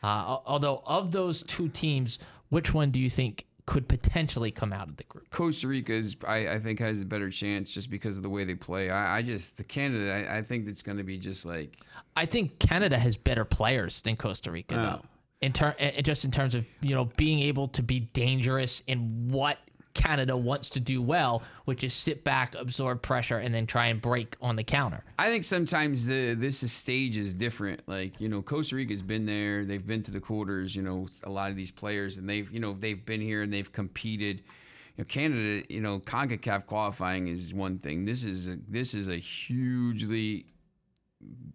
Uh, 0.04 0.38
although 0.46 0.84
of 0.86 1.12
those 1.12 1.44
two 1.44 1.70
teams, 1.70 2.20
which 2.50 2.74
one 2.74 2.92
do 2.92 3.00
you 3.00 3.10
think 3.10 3.46
could 3.66 3.88
potentially 3.88 4.52
come 4.52 4.74
out 4.74 4.90
of 4.90 4.98
the 4.98 5.04
group? 5.06 5.30
Costa 5.30 5.68
Rica 5.68 5.94
is, 5.94 6.16
I, 6.28 6.48
I 6.50 6.60
think, 6.60 6.80
has 6.80 7.02
a 7.02 7.06
better 7.06 7.30
chance 7.30 7.74
just 7.74 7.90
because 7.90 8.18
of 8.18 8.24
the 8.24 8.30
way 8.30 8.44
they 8.44 8.56
play. 8.56 8.90
I, 8.90 9.18
I 9.18 9.22
just 9.22 9.58
the 9.58 9.64
Canada, 9.64 10.14
I, 10.30 10.38
I 10.38 10.42
think 10.42 10.68
it's 10.68 10.82
going 10.82 10.98
to 10.98 11.04
be 11.04 11.18
just 11.18 11.46
like 11.46 11.78
I 12.16 12.26
think 12.26 12.60
Canada 12.60 12.98
has 12.98 13.16
better 13.18 13.46
players 13.46 14.02
than 14.02 14.16
Costa 14.18 14.52
Rica, 14.52 14.76
Oh. 14.76 14.84
though. 14.84 15.02
In 15.42 15.52
ter- 15.52 15.76
eh, 15.78 16.02
just 16.02 16.24
in 16.24 16.32
terms 16.32 16.56
of 16.56 16.66
you 16.82 16.96
know 16.96 17.06
being 17.18 17.40
able 17.40 17.68
to 17.70 17.84
be 17.84 18.00
dangerous 18.02 18.82
in 18.88 19.30
what 19.30 19.58
Canada 19.94 20.36
wants 20.36 20.70
to 20.72 20.80
do 20.80 21.02
well, 21.02 21.44
which 21.66 21.84
is 21.84 21.94
sit 21.94 22.24
back, 22.24 22.56
absorb 22.56 23.02
pressure, 23.02 23.38
and 23.38 23.54
then 23.54 23.66
try 23.66 23.88
and 23.88 24.02
break 24.02 24.36
on 24.42 24.56
the 24.56 24.64
counter. 24.64 25.04
I 25.20 25.30
think 25.30 25.46
sometimes 25.46 26.06
the 26.06 26.34
this 26.34 26.64
is 26.64 26.72
stage 26.72 27.18
is 27.18 27.34
different. 27.34 27.82
Like 27.88 28.20
you 28.20 28.30
know, 28.30 28.42
Costa 28.42 28.76
Rica's 28.76 29.02
been 29.02 29.26
there; 29.26 29.66
they've 29.66 29.86
been 29.86 30.02
to 30.04 30.12
the 30.12 30.20
quarters. 30.20 30.76
You 30.76 30.82
know, 30.82 31.08
a 31.24 31.30
lot 31.30 31.50
of 31.50 31.56
these 31.56 31.72
players, 31.72 32.18
and 32.18 32.30
they've 32.30 32.52
you 32.52 32.60
know 32.60 32.74
they've 32.74 33.06
been 33.06 33.22
here 33.22 33.42
and 33.44 33.52
they've 33.52 33.72
competed. 33.72 34.38
you 34.96 35.04
know, 35.04 35.06
Canada, 35.06 35.64
you 35.70 35.82
know, 35.82 36.00
CONCACAF 36.00 36.66
qualifying 36.66 37.28
is 37.28 37.54
one 37.54 37.78
thing. 37.78 38.06
This 38.06 38.24
is 38.24 38.48
a, 38.48 38.58
this 38.68 38.94
is 38.94 39.08
a 39.08 39.18
hugely 39.18 40.46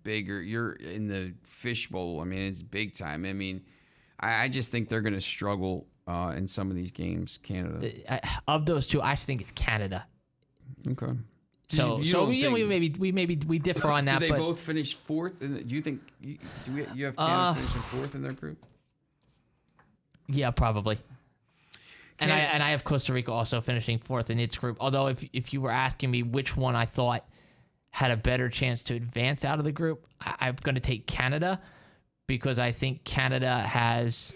bigger. 0.03 0.41
You're 0.41 0.73
in 0.73 1.09
the 1.09 1.35
fishbowl. 1.43 2.21
I 2.21 2.25
mean, 2.25 2.43
it's 2.43 2.63
big 2.63 2.95
time. 2.95 3.25
I 3.25 3.33
mean, 3.33 3.63
I, 4.21 4.45
I 4.45 4.49
just 4.49 4.73
think 4.73 4.89
they're 4.89 5.03
going 5.03 5.15
to 5.15 5.21
struggle 5.21 5.87
uh, 6.09 6.33
in 6.37 6.49
some 6.49 6.71
of 6.71 6.77
these 6.77 6.91
games. 6.91 7.39
Canada. 7.43 7.93
I, 8.11 8.21
of 8.49 8.67
those 8.67 8.87
two, 8.87 9.01
I 9.03 9.15
think 9.15 9.41
it's 9.41 9.53
Canada. 9.53 10.07
Okay. 10.89 11.13
So, 11.69 11.99
You 11.99 12.07
so 12.07 12.21
don't 12.21 12.29
we, 12.31 12.63
we 12.63 12.65
maybe 12.65 12.95
we 12.99 13.13
maybe 13.13 13.39
we 13.47 13.59
differ 13.59 13.89
on 13.89 14.07
that, 14.07 14.21
Do 14.21 14.27
they 14.27 14.31
but 14.31 14.39
both 14.39 14.59
finish 14.59 14.95
fourth? 14.95 15.43
In 15.43 15.55
the, 15.55 15.63
do 15.63 15.77
you 15.77 15.83
think 15.83 16.01
you, 16.21 16.39
do 16.65 16.73
we, 16.73 16.87
you 16.95 17.05
have 17.05 17.17
Canada 17.17 17.35
Uh, 17.35 17.55
finishing 17.55 17.83
fourth 17.83 18.15
in 18.15 18.23
their 18.23 18.33
group? 18.33 18.57
yeah, 20.29 20.51
probably. 20.51 20.99
And 22.21 22.33
I 22.33 22.39
and 22.39 22.63
I 22.63 22.71
have 22.71 22.85
Costa 22.85 23.13
Rica 23.13 23.33
also 23.33 23.61
finishing 23.61 23.99
fourth 23.99 24.31
in 24.31 24.39
its 24.41 24.57
group. 24.57 24.79
Although 24.81 25.09
if 25.09 25.23
if 25.33 25.53
you 25.53 25.61
were 25.61 25.71
asking 25.71 26.11
me 26.11 26.23
which 26.23 26.57
one 26.57 26.75
I 26.75 26.85
thought 26.87 27.25
had 27.91 28.11
a 28.11 28.17
better 28.17 28.49
chance 28.49 28.83
to 28.85 28.95
advance 28.95 29.45
out 29.45 29.59
of 29.59 29.65
the 29.65 29.73
group, 29.73 30.07
I, 30.21 30.49
I'm 30.49 30.57
going 30.63 30.75
to 30.75 30.81
take 30.81 31.07
Canada 31.07 31.61
because 32.27 32.59
I 32.59 32.73
think 32.73 33.05
Canada 33.05 33.59
has 33.59 34.35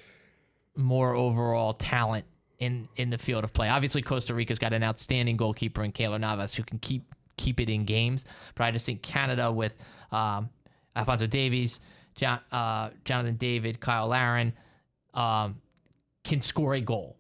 more 0.76 1.14
overall 1.14 1.75
talent 1.75 2.25
in 2.59 2.88
in 2.97 3.11
the 3.11 3.19
field 3.19 3.45
of 3.45 3.52
play. 3.52 3.69
Obviously, 3.69 4.02
Costa 4.02 4.35
Rica's 4.35 4.59
got 4.59 4.73
an 4.73 4.83
outstanding 4.83 5.37
goalkeeper 5.37 5.83
in 5.83 5.93
Keylor 5.93 6.21
Navas 6.21 6.55
who 6.55 6.62
can 6.62 6.79
keep 6.79 7.14
keep 7.37 7.61
it 7.61 7.69
in 7.69 7.85
games. 7.85 8.25
But 8.55 8.64
I 8.64 8.71
just 8.71 8.87
think 8.87 9.02
Canada 9.02 9.50
with 9.50 9.76
um, 10.11 10.49
Alfonso 10.95 11.26
Davies, 11.26 11.81
John, 12.14 12.41
uh, 12.52 12.91
Jonathan 13.05 13.37
David, 13.37 13.79
Cyle 13.83 14.09
Larin 14.09 14.52
um, 15.14 15.61
can 16.25 16.41
score 16.41 16.75
a 16.75 16.81
goal. 16.81 17.17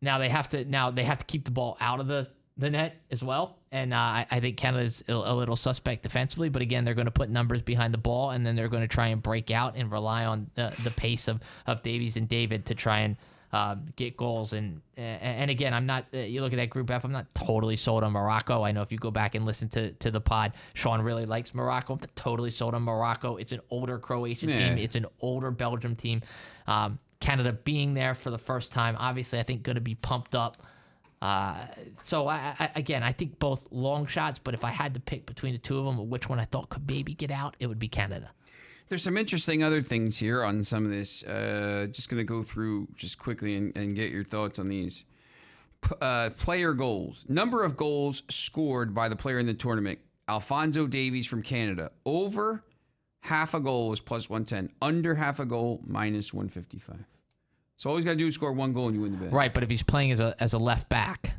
Now 0.00 0.18
they 0.18 0.28
have 0.28 0.48
to 0.50 0.64
now 0.64 0.90
they 0.90 1.04
have 1.04 1.18
to 1.18 1.24
keep 1.24 1.44
the 1.44 1.50
ball 1.50 1.76
out 1.80 2.00
of 2.00 2.08
the 2.08 2.28
the 2.58 2.70
net 2.70 2.96
as 3.10 3.22
well. 3.22 3.56
And 3.70 3.94
uh, 3.94 3.96
I, 3.96 4.26
I 4.30 4.40
think 4.40 4.56
Canada's 4.56 5.02
a, 5.08 5.12
a 5.12 5.34
little 5.34 5.56
suspect 5.56 6.02
defensively, 6.02 6.48
but 6.50 6.60
again, 6.62 6.84
they're 6.84 6.94
going 6.94 7.06
to 7.06 7.10
put 7.10 7.30
numbers 7.30 7.62
behind 7.62 7.94
the 7.94 7.98
ball, 7.98 8.30
and 8.30 8.44
then 8.44 8.56
they're 8.56 8.68
going 8.68 8.82
to 8.82 8.88
try 8.88 9.08
and 9.08 9.22
break 9.22 9.50
out 9.50 9.76
and 9.76 9.90
rely 9.90 10.24
on 10.26 10.50
the, 10.54 10.72
the 10.84 10.90
pace 10.90 11.28
of, 11.28 11.40
of 11.66 11.82
Davies 11.82 12.16
and 12.16 12.28
David 12.28 12.66
to 12.66 12.74
try 12.74 13.00
and 13.00 13.16
um, 13.54 13.86
get 13.96 14.16
goals. 14.16 14.52
And 14.54 14.80
and 14.96 15.50
again, 15.50 15.74
I'm 15.74 15.84
not. 15.86 16.06
Uh, 16.14 16.18
you 16.18 16.40
look 16.40 16.52
at 16.52 16.56
that 16.56 16.70
Group 16.70 16.90
F. 16.90 17.04
I'm 17.04 17.12
not 17.12 17.26
totally 17.34 17.76
sold 17.76 18.02
on 18.02 18.12
Morocco. 18.12 18.62
I 18.62 18.72
know 18.72 18.80
if 18.82 18.90
you 18.92 18.98
go 18.98 19.10
back 19.10 19.34
and 19.34 19.44
listen 19.44 19.68
to 19.70 19.92
to 19.92 20.10
the 20.10 20.20
pod, 20.20 20.54
Sean 20.74 21.02
really 21.02 21.26
likes 21.26 21.54
Morocco. 21.54 21.94
I'm 21.94 22.00
not 22.00 22.16
totally 22.16 22.50
sold 22.50 22.74
on 22.74 22.82
Morocco. 22.82 23.36
It's 23.36 23.52
an 23.52 23.60
older 23.70 23.98
Croatian 23.98 24.48
Yeah. 24.50 24.70
team. 24.70 24.78
It's 24.78 24.96
an 24.96 25.04
older 25.20 25.50
Belgium 25.50 25.96
team. 25.96 26.22
Um, 26.66 26.98
Canada 27.20 27.52
being 27.52 27.92
there 27.94 28.14
for 28.14 28.30
the 28.30 28.38
first 28.38 28.72
time, 28.72 28.96
obviously, 28.98 29.38
I 29.38 29.42
think 29.42 29.62
going 29.62 29.76
to 29.76 29.80
be 29.82 29.94
pumped 29.96 30.34
up. 30.34 30.62
Uh, 31.22 31.54
so 31.98 32.26
I, 32.26 32.54
I, 32.58 32.70
again, 32.74 33.04
I 33.04 33.12
think 33.12 33.38
both 33.38 33.68
long 33.70 34.06
shots. 34.06 34.40
But 34.40 34.54
if 34.54 34.64
I 34.64 34.70
had 34.70 34.92
to 34.94 35.00
pick 35.00 35.24
between 35.24 35.52
the 35.52 35.58
two 35.58 35.78
of 35.78 35.84
them, 35.84 36.10
which 36.10 36.28
one 36.28 36.40
I 36.40 36.44
thought 36.44 36.68
could 36.68 36.90
maybe 36.90 37.14
get 37.14 37.30
out, 37.30 37.56
it 37.60 37.68
would 37.68 37.78
be 37.78 37.86
Canada. 37.86 38.32
There's 38.88 39.04
some 39.04 39.16
interesting 39.16 39.62
other 39.62 39.82
things 39.82 40.18
here 40.18 40.42
on 40.42 40.64
some 40.64 40.84
of 40.84 40.90
this. 40.90 41.22
Uh, 41.22 41.86
just 41.92 42.10
going 42.10 42.18
to 42.18 42.24
go 42.24 42.42
through 42.42 42.88
just 42.96 43.20
quickly 43.20 43.54
and, 43.54 43.74
and 43.76 43.94
get 43.94 44.10
your 44.10 44.24
thoughts 44.24 44.58
on 44.58 44.68
these. 44.68 45.04
P- 45.80 45.94
uh, 46.00 46.30
player 46.30 46.74
goals. 46.74 47.24
Number 47.28 47.62
of 47.62 47.76
goals 47.76 48.24
scored 48.28 48.92
by 48.92 49.08
the 49.08 49.16
player 49.16 49.38
in 49.38 49.46
the 49.46 49.54
tournament. 49.54 50.00
Alfonso 50.28 50.88
Davies 50.88 51.26
from 51.26 51.42
Canada. 51.42 51.92
Over 52.04 52.64
half 53.20 53.54
a 53.54 53.60
goal 53.60 53.92
is 53.92 54.00
plus 54.00 54.28
110. 54.28 54.74
Under 54.82 55.14
half 55.14 55.38
a 55.38 55.46
goal, 55.46 55.80
minus 55.86 56.34
155. 56.34 57.06
So 57.82 57.90
all 57.90 57.96
he's 57.96 58.04
got 58.04 58.12
to 58.12 58.16
do 58.16 58.28
is 58.28 58.34
score 58.36 58.52
one 58.52 58.72
goal 58.72 58.86
and 58.86 58.94
you 58.94 59.02
win 59.02 59.10
the 59.10 59.18
bet. 59.18 59.32
Right, 59.32 59.52
but 59.52 59.64
if 59.64 59.68
he's 59.68 59.82
playing 59.82 60.12
as 60.12 60.20
a 60.20 60.36
as 60.38 60.52
a 60.52 60.58
left 60.58 60.88
back, 60.88 61.34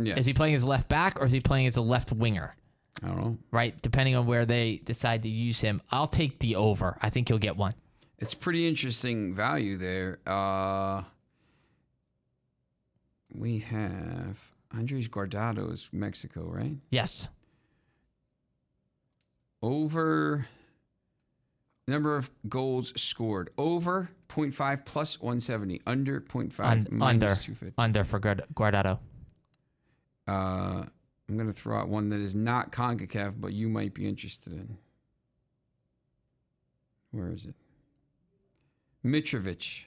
Yeah. 0.00 0.18
is 0.18 0.26
he 0.26 0.32
playing 0.32 0.56
as 0.56 0.64
a 0.64 0.66
left 0.66 0.88
back 0.88 1.20
or 1.20 1.26
is 1.26 1.30
he 1.30 1.38
playing 1.38 1.68
as 1.68 1.76
a 1.76 1.80
left 1.82 2.10
winger? 2.10 2.52
I 3.00 3.06
don't 3.06 3.16
know. 3.16 3.38
Right, 3.52 3.80
depending 3.80 4.16
on 4.16 4.26
where 4.26 4.44
they 4.44 4.78
decide 4.78 5.22
to 5.22 5.28
use 5.28 5.60
him, 5.60 5.80
I'll 5.92 6.08
take 6.08 6.40
the 6.40 6.56
over. 6.56 6.98
I 7.00 7.10
think 7.10 7.28
he'll 7.28 7.38
get 7.38 7.56
one. 7.56 7.74
It's 8.18 8.34
pretty 8.34 8.66
interesting 8.66 9.32
value 9.36 9.76
there. 9.76 10.18
Uh, 10.26 11.04
we 13.32 13.60
have 13.60 14.52
Andres 14.76 15.06
Guardado 15.06 15.72
is 15.72 15.88
Mexico, 15.92 16.42
right? 16.42 16.74
Yes, 16.90 17.28
Over 19.62 20.48
number 21.88 22.16
of 22.16 22.30
goals 22.48 22.92
scored. 23.00 23.50
Over 23.56 24.10
0.5 24.28 24.84
plus 24.84 25.20
170. 25.20 25.80
Under 25.86 26.20
0.5 26.20 26.60
Un- 26.60 27.02
under 27.02 27.26
250. 27.28 27.74
under 27.78 28.04
for 28.04 28.18
Guard- 28.18 28.42
Guardado. 28.54 28.98
Uh, 30.26 30.84
I'm 31.28 31.36
going 31.36 31.46
to 31.46 31.52
throw 31.52 31.78
out 31.78 31.88
one 31.88 32.08
that 32.10 32.20
is 32.20 32.34
not 32.34 32.72
CONCACAF, 32.72 33.34
but 33.40 33.52
you 33.52 33.68
might 33.68 33.94
be 33.94 34.08
interested 34.08 34.52
in. 34.52 34.76
Where 37.12 37.30
is 37.32 37.46
it? 37.46 37.54
Mitrovic 39.04 39.84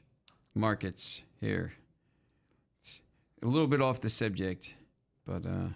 markets 0.56 1.24
here. 1.42 1.74
It's 2.82 3.02
a 3.44 3.48
little 3.48 3.68
bit 3.68 3.82
off 3.82 4.00
the 4.00 4.10
subject, 4.10 4.76
but 5.26 5.46
uh, 5.46 5.70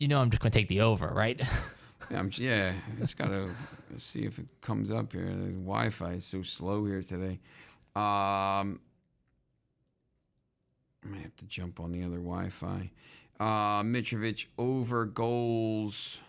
You 0.00 0.08
know, 0.08 0.20
I'm 0.20 0.30
just 0.30 0.42
going 0.42 0.50
to 0.50 0.58
take 0.58 0.68
the 0.68 0.80
over, 0.80 1.06
right? 1.06 1.40
yeah, 2.10 2.18
I'm, 2.18 2.30
yeah, 2.34 2.72
I 2.96 3.00
just 3.00 3.16
got 3.18 3.28
to 3.28 3.50
see 3.96 4.20
if 4.20 4.38
it 4.38 4.46
comes 4.60 4.90
up 4.90 5.12
here. 5.12 5.26
The 5.26 5.52
Wi 5.52 5.90
Fi 5.90 6.12
is 6.12 6.24
so 6.24 6.42
slow 6.42 6.84
here 6.84 7.02
today. 7.02 7.40
Um, 7.96 8.80
I 11.04 11.08
might 11.08 11.22
have 11.22 11.36
to 11.36 11.46
jump 11.46 11.80
on 11.80 11.92
the 11.92 12.02
other 12.02 12.16
Wi 12.18 12.48
Fi. 12.48 12.90
Uh, 13.38 13.82
Mitrovic 13.82 14.46
over 14.58 15.04
goals. 15.04 16.20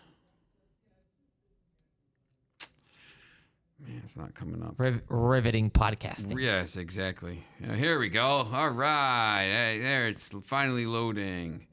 Man, 3.78 4.00
it's 4.02 4.16
not 4.16 4.34
coming 4.34 4.62
up. 4.62 4.74
Riv- 4.78 5.02
riveting 5.08 5.70
podcasting. 5.70 6.40
Yes, 6.40 6.76
exactly. 6.76 7.44
Uh, 7.66 7.74
here 7.74 7.98
we 7.98 8.08
go. 8.08 8.48
All 8.52 8.70
right. 8.70 9.44
Hey, 9.44 9.80
there, 9.80 10.08
it's 10.08 10.28
finally 10.44 10.86
loading. 10.86 11.66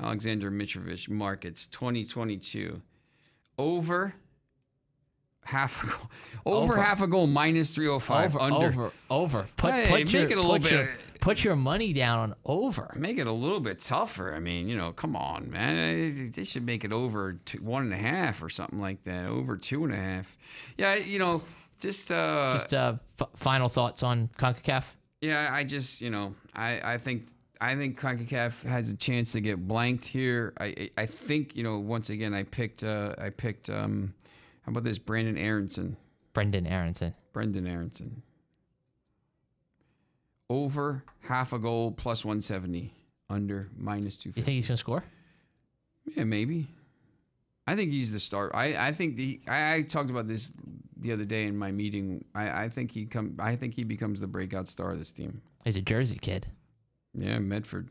Alexander 0.00 0.50
Mitrovic 0.50 1.08
markets 1.08 1.66
2022. 1.66 2.82
Over 3.58 4.14
half 5.44 5.82
a 5.82 5.86
goal. 5.86 6.10
Over, 6.46 6.72
Over. 6.74 6.82
half 6.82 7.02
a 7.02 7.06
goal 7.06 7.26
minus 7.26 7.74
305. 7.74 8.36
over, 8.36 8.40
under. 8.44 8.66
over, 8.66 8.92
over. 9.10 9.46
Put, 9.56 9.72
Hey, 9.72 9.86
put 9.88 9.90
make 10.04 10.12
your, 10.12 10.22
it 10.22 10.32
a 10.32 10.36
little 10.40 10.52
put 10.52 10.62
bit- 10.62 10.72
Your, 10.72 10.88
put 11.20 11.44
your 11.44 11.56
money 11.56 11.92
down 11.92 12.18
on 12.18 12.34
over. 12.44 12.92
Make 12.96 13.18
it 13.18 13.26
a 13.26 13.32
little 13.32 13.60
bit 13.60 13.80
tougher. 13.80 14.34
I 14.34 14.40
mean, 14.40 14.68
you 14.68 14.76
know, 14.76 14.92
come 14.92 15.14
on, 15.16 15.50
man. 15.50 16.30
They 16.34 16.44
should 16.44 16.64
make 16.66 16.84
it 16.84 16.92
over 16.92 17.34
two, 17.44 17.58
one 17.58 17.82
and 17.84 17.92
a 17.92 17.96
half 17.98 18.42
or 18.42 18.48
something 18.48 18.80
like 18.80 19.02
that. 19.04 19.26
Over 19.26 19.56
two 19.56 19.84
and 19.84 19.92
a 19.92 19.96
half. 19.96 20.36
Yeah, 20.78 20.94
you 20.96 21.18
know, 21.18 21.42
just 21.78 22.10
uh, 22.10 22.54
Just 22.58 22.74
uh, 22.74 22.94
f- 23.20 23.28
final 23.36 23.68
thoughts 23.68 24.02
on 24.02 24.28
Concacaf. 24.38 24.94
Yeah, 25.20 25.48
I 25.52 25.64
just 25.64 26.00
you 26.02 26.10
know 26.10 26.34
I 26.54 26.94
I 26.94 26.98
think 26.98 27.28
I 27.64 27.76
think 27.76 27.98
Concacaf 27.98 28.62
has 28.64 28.90
a 28.90 28.96
chance 28.96 29.32
to 29.32 29.40
get 29.40 29.66
blanked 29.66 30.04
here. 30.04 30.52
I 30.60 30.90
I 30.98 31.06
think 31.06 31.56
you 31.56 31.64
know 31.64 31.78
once 31.78 32.10
again 32.10 32.34
I 32.34 32.42
picked 32.42 32.84
uh 32.84 33.14
I 33.16 33.30
picked 33.30 33.70
um 33.70 34.12
how 34.62 34.70
about 34.70 34.84
this 34.84 34.98
Brandon 34.98 35.38
Aaronson 35.38 35.96
Brenden 36.34 36.70
Aaronson. 36.70 37.14
Brenden 37.32 37.66
Aaronson 37.66 38.22
over 40.50 41.04
half 41.22 41.54
a 41.54 41.58
goal 41.58 41.90
plus 41.90 42.22
one 42.22 42.42
seventy 42.42 42.92
under 43.30 43.70
minus 43.78 44.18
two 44.18 44.30
You 44.36 44.42
think 44.42 44.56
he's 44.56 44.68
gonna 44.68 44.76
score? 44.76 45.02
Yeah, 46.04 46.24
maybe. 46.24 46.66
I 47.66 47.76
think 47.76 47.92
he's 47.92 48.12
the 48.12 48.20
star. 48.20 48.54
I, 48.54 48.88
I 48.88 48.92
think 48.92 49.16
the 49.16 49.40
I, 49.48 49.76
I 49.76 49.82
talked 49.82 50.10
about 50.10 50.28
this 50.28 50.52
the 50.98 51.12
other 51.12 51.24
day 51.24 51.46
in 51.46 51.56
my 51.56 51.72
meeting. 51.72 52.26
I, 52.34 52.64
I 52.64 52.68
think 52.68 52.90
he 52.90 53.06
come 53.06 53.36
I 53.38 53.56
think 53.56 53.72
he 53.72 53.84
becomes 53.84 54.20
the 54.20 54.26
breakout 54.26 54.68
star 54.68 54.90
of 54.90 54.98
this 54.98 55.12
team. 55.12 55.40
He's 55.64 55.76
a 55.76 55.80
Jersey 55.80 56.18
kid. 56.20 56.46
Yeah, 57.14 57.38
Medford. 57.38 57.88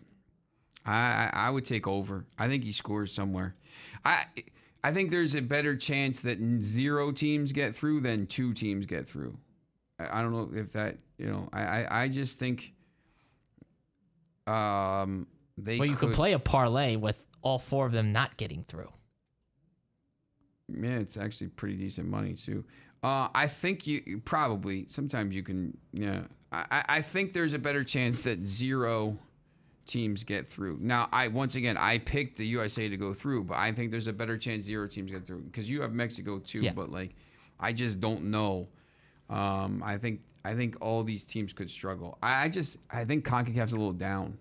I, 0.86 0.92
I 0.94 1.32
I 1.34 1.50
would 1.50 1.66
take 1.66 1.88
over. 1.88 2.26
I 2.38 2.48
think 2.48 2.64
he 2.64 2.72
scores 2.72 3.12
somewhere. 3.12 3.54
I 4.04 4.26
I 4.84 4.92
think 4.92 5.12
there's 5.12 5.36
a 5.36 5.42
better 5.42 5.76
chance 5.76 6.22
that 6.22 6.40
zero 6.62 7.12
teams 7.12 7.52
get 7.54 7.74
through 7.74 8.02
than 8.02 8.28
two 8.28 8.54
teams 8.54 8.86
get 8.86 9.08
through. 9.08 9.38
I, 9.98 10.20
I 10.20 10.22
don't 10.22 10.32
know 10.34 10.50
if 10.54 10.74
that 10.74 10.98
you 11.18 11.28
know. 11.28 11.50
I 11.54 11.62
I, 11.62 12.04
I 12.04 12.08
just 12.10 12.40
think. 12.40 12.74
Um, 14.46 15.28
they 15.58 15.80
Well, 15.80 15.88
you 15.88 15.96
could 15.96 16.14
play 16.14 16.34
a 16.34 16.40
parlay 16.40 16.98
with 16.98 17.26
all 17.42 17.60
four 17.60 17.86
of 17.86 17.94
them 17.94 18.12
not 18.12 18.36
getting 18.36 18.66
through. 18.68 18.92
Yeah, 20.68 20.98
it's 20.98 21.16
actually 21.16 21.48
pretty 21.48 21.76
decent 21.76 22.10
money 22.10 22.34
too. 22.34 22.66
Uh, 23.04 23.28
I 23.34 23.48
think 23.48 23.88
you 23.88 24.22
probably 24.24 24.86
sometimes 24.90 25.36
you 25.36 25.44
can. 25.44 25.78
Yeah, 25.94 26.24
I, 26.54 26.84
I- 26.90 27.02
think 27.02 27.34
there's 27.34 27.54
a 27.54 27.60
better 27.60 27.84
chance 27.84 28.24
that 28.24 28.46
zero 28.46 29.18
teams 29.86 30.24
get 30.24 30.48
through. 30.48 30.78
Now, 30.82 31.10
I 31.12 31.28
once 31.28 31.56
again 31.56 31.78
I 31.78 31.98
picked 31.98 32.38
the 32.38 32.46
USA 32.46 32.88
to 32.88 32.98
go 32.98 33.14
through, 33.14 33.46
but 33.46 33.58
I 33.58 33.72
think 33.72 33.92
there's 33.92 34.08
a 34.08 34.14
better 34.14 34.38
chance 34.38 34.64
zero 34.64 34.88
teams 34.88 35.12
get 35.12 35.26
through 35.26 35.42
because 35.42 35.70
you 35.70 35.82
have 35.82 35.94
Mexico 35.94 36.40
too. 36.40 36.60
Yeah. 36.60 36.74
But 36.74 36.90
like, 36.92 37.16
I 37.60 37.74
just 37.74 38.00
don't 38.00 38.26
know. 38.26 38.68
Um, 39.30 39.82
I 39.84 39.98
think 39.98 40.22
I 40.46 40.54
think 40.54 40.78
all 40.82 41.04
these 41.04 41.24
teams 41.24 41.54
could 41.54 41.70
struggle. 41.70 42.18
I, 42.22 42.46
I 42.46 42.50
just 42.50 42.78
I 42.92 43.06
think 43.06 43.26
Concacaf's 43.26 43.74
a 43.74 43.78
little 43.78 43.94
down. 43.94 44.38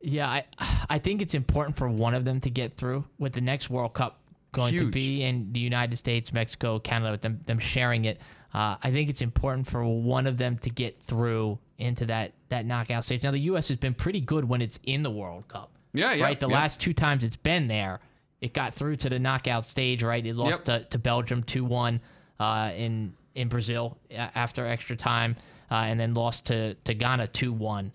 Yeah, 0.00 0.28
I 0.28 0.44
I 0.90 0.98
think 0.98 1.22
it's 1.22 1.34
important 1.34 1.76
for 1.76 1.88
one 1.88 2.14
of 2.14 2.24
them 2.24 2.40
to 2.40 2.50
get 2.50 2.76
through 2.76 3.04
with 3.18 3.32
the 3.32 3.40
next 3.40 3.70
World 3.70 3.94
Cup 3.94 4.18
going 4.52 4.76
to 4.76 4.90
be 4.90 5.22
in 5.22 5.52
the 5.52 5.60
United 5.60 5.96
States, 5.96 6.32
Mexico, 6.32 6.78
Canada, 6.78 7.12
with 7.12 7.22
them 7.22 7.40
them 7.46 7.58
sharing 7.58 8.04
it. 8.04 8.20
Uh, 8.54 8.76
I 8.82 8.90
think 8.90 9.08
it's 9.10 9.22
important 9.22 9.66
for 9.66 9.84
one 9.84 10.26
of 10.26 10.36
them 10.36 10.58
to 10.58 10.70
get 10.70 11.00
through 11.00 11.58
into 11.78 12.06
that 12.06 12.32
that 12.50 12.66
knockout 12.66 13.04
stage. 13.04 13.22
Now 13.22 13.30
the 13.30 13.38
U.S. 13.40 13.68
has 13.68 13.78
been 13.78 13.94
pretty 13.94 14.20
good 14.20 14.44
when 14.46 14.60
it's 14.60 14.78
in 14.84 15.02
the 15.02 15.10
World 15.10 15.48
Cup. 15.48 15.70
Yeah, 15.94 16.12
yeah, 16.12 16.24
Right. 16.24 16.38
The 16.38 16.48
yeah. 16.48 16.54
last 16.54 16.80
two 16.80 16.92
times 16.92 17.24
it's 17.24 17.36
been 17.36 17.66
there, 17.68 18.00
it 18.40 18.52
got 18.54 18.74
through 18.74 18.96
to 18.96 19.08
the 19.08 19.18
knockout 19.18 19.66
stage. 19.66 20.02
Right. 20.02 20.24
It 20.24 20.36
lost 20.36 20.66
Yep. 20.68 20.82
to, 20.82 20.88
to 20.90 20.98
Belgium 20.98 21.42
two 21.42 21.64
one 21.64 22.00
uh, 22.40 22.72
in 22.76 23.14
in 23.34 23.48
Brazil 23.48 23.96
after 24.10 24.66
extra 24.66 24.94
time, 24.96 25.36
uh, 25.70 25.74
and 25.86 25.98
then 25.98 26.12
lost 26.14 26.46
to 26.48 26.74
to 26.74 26.94
Ghana 26.94 27.28
two 27.28 27.52
one 27.52 27.92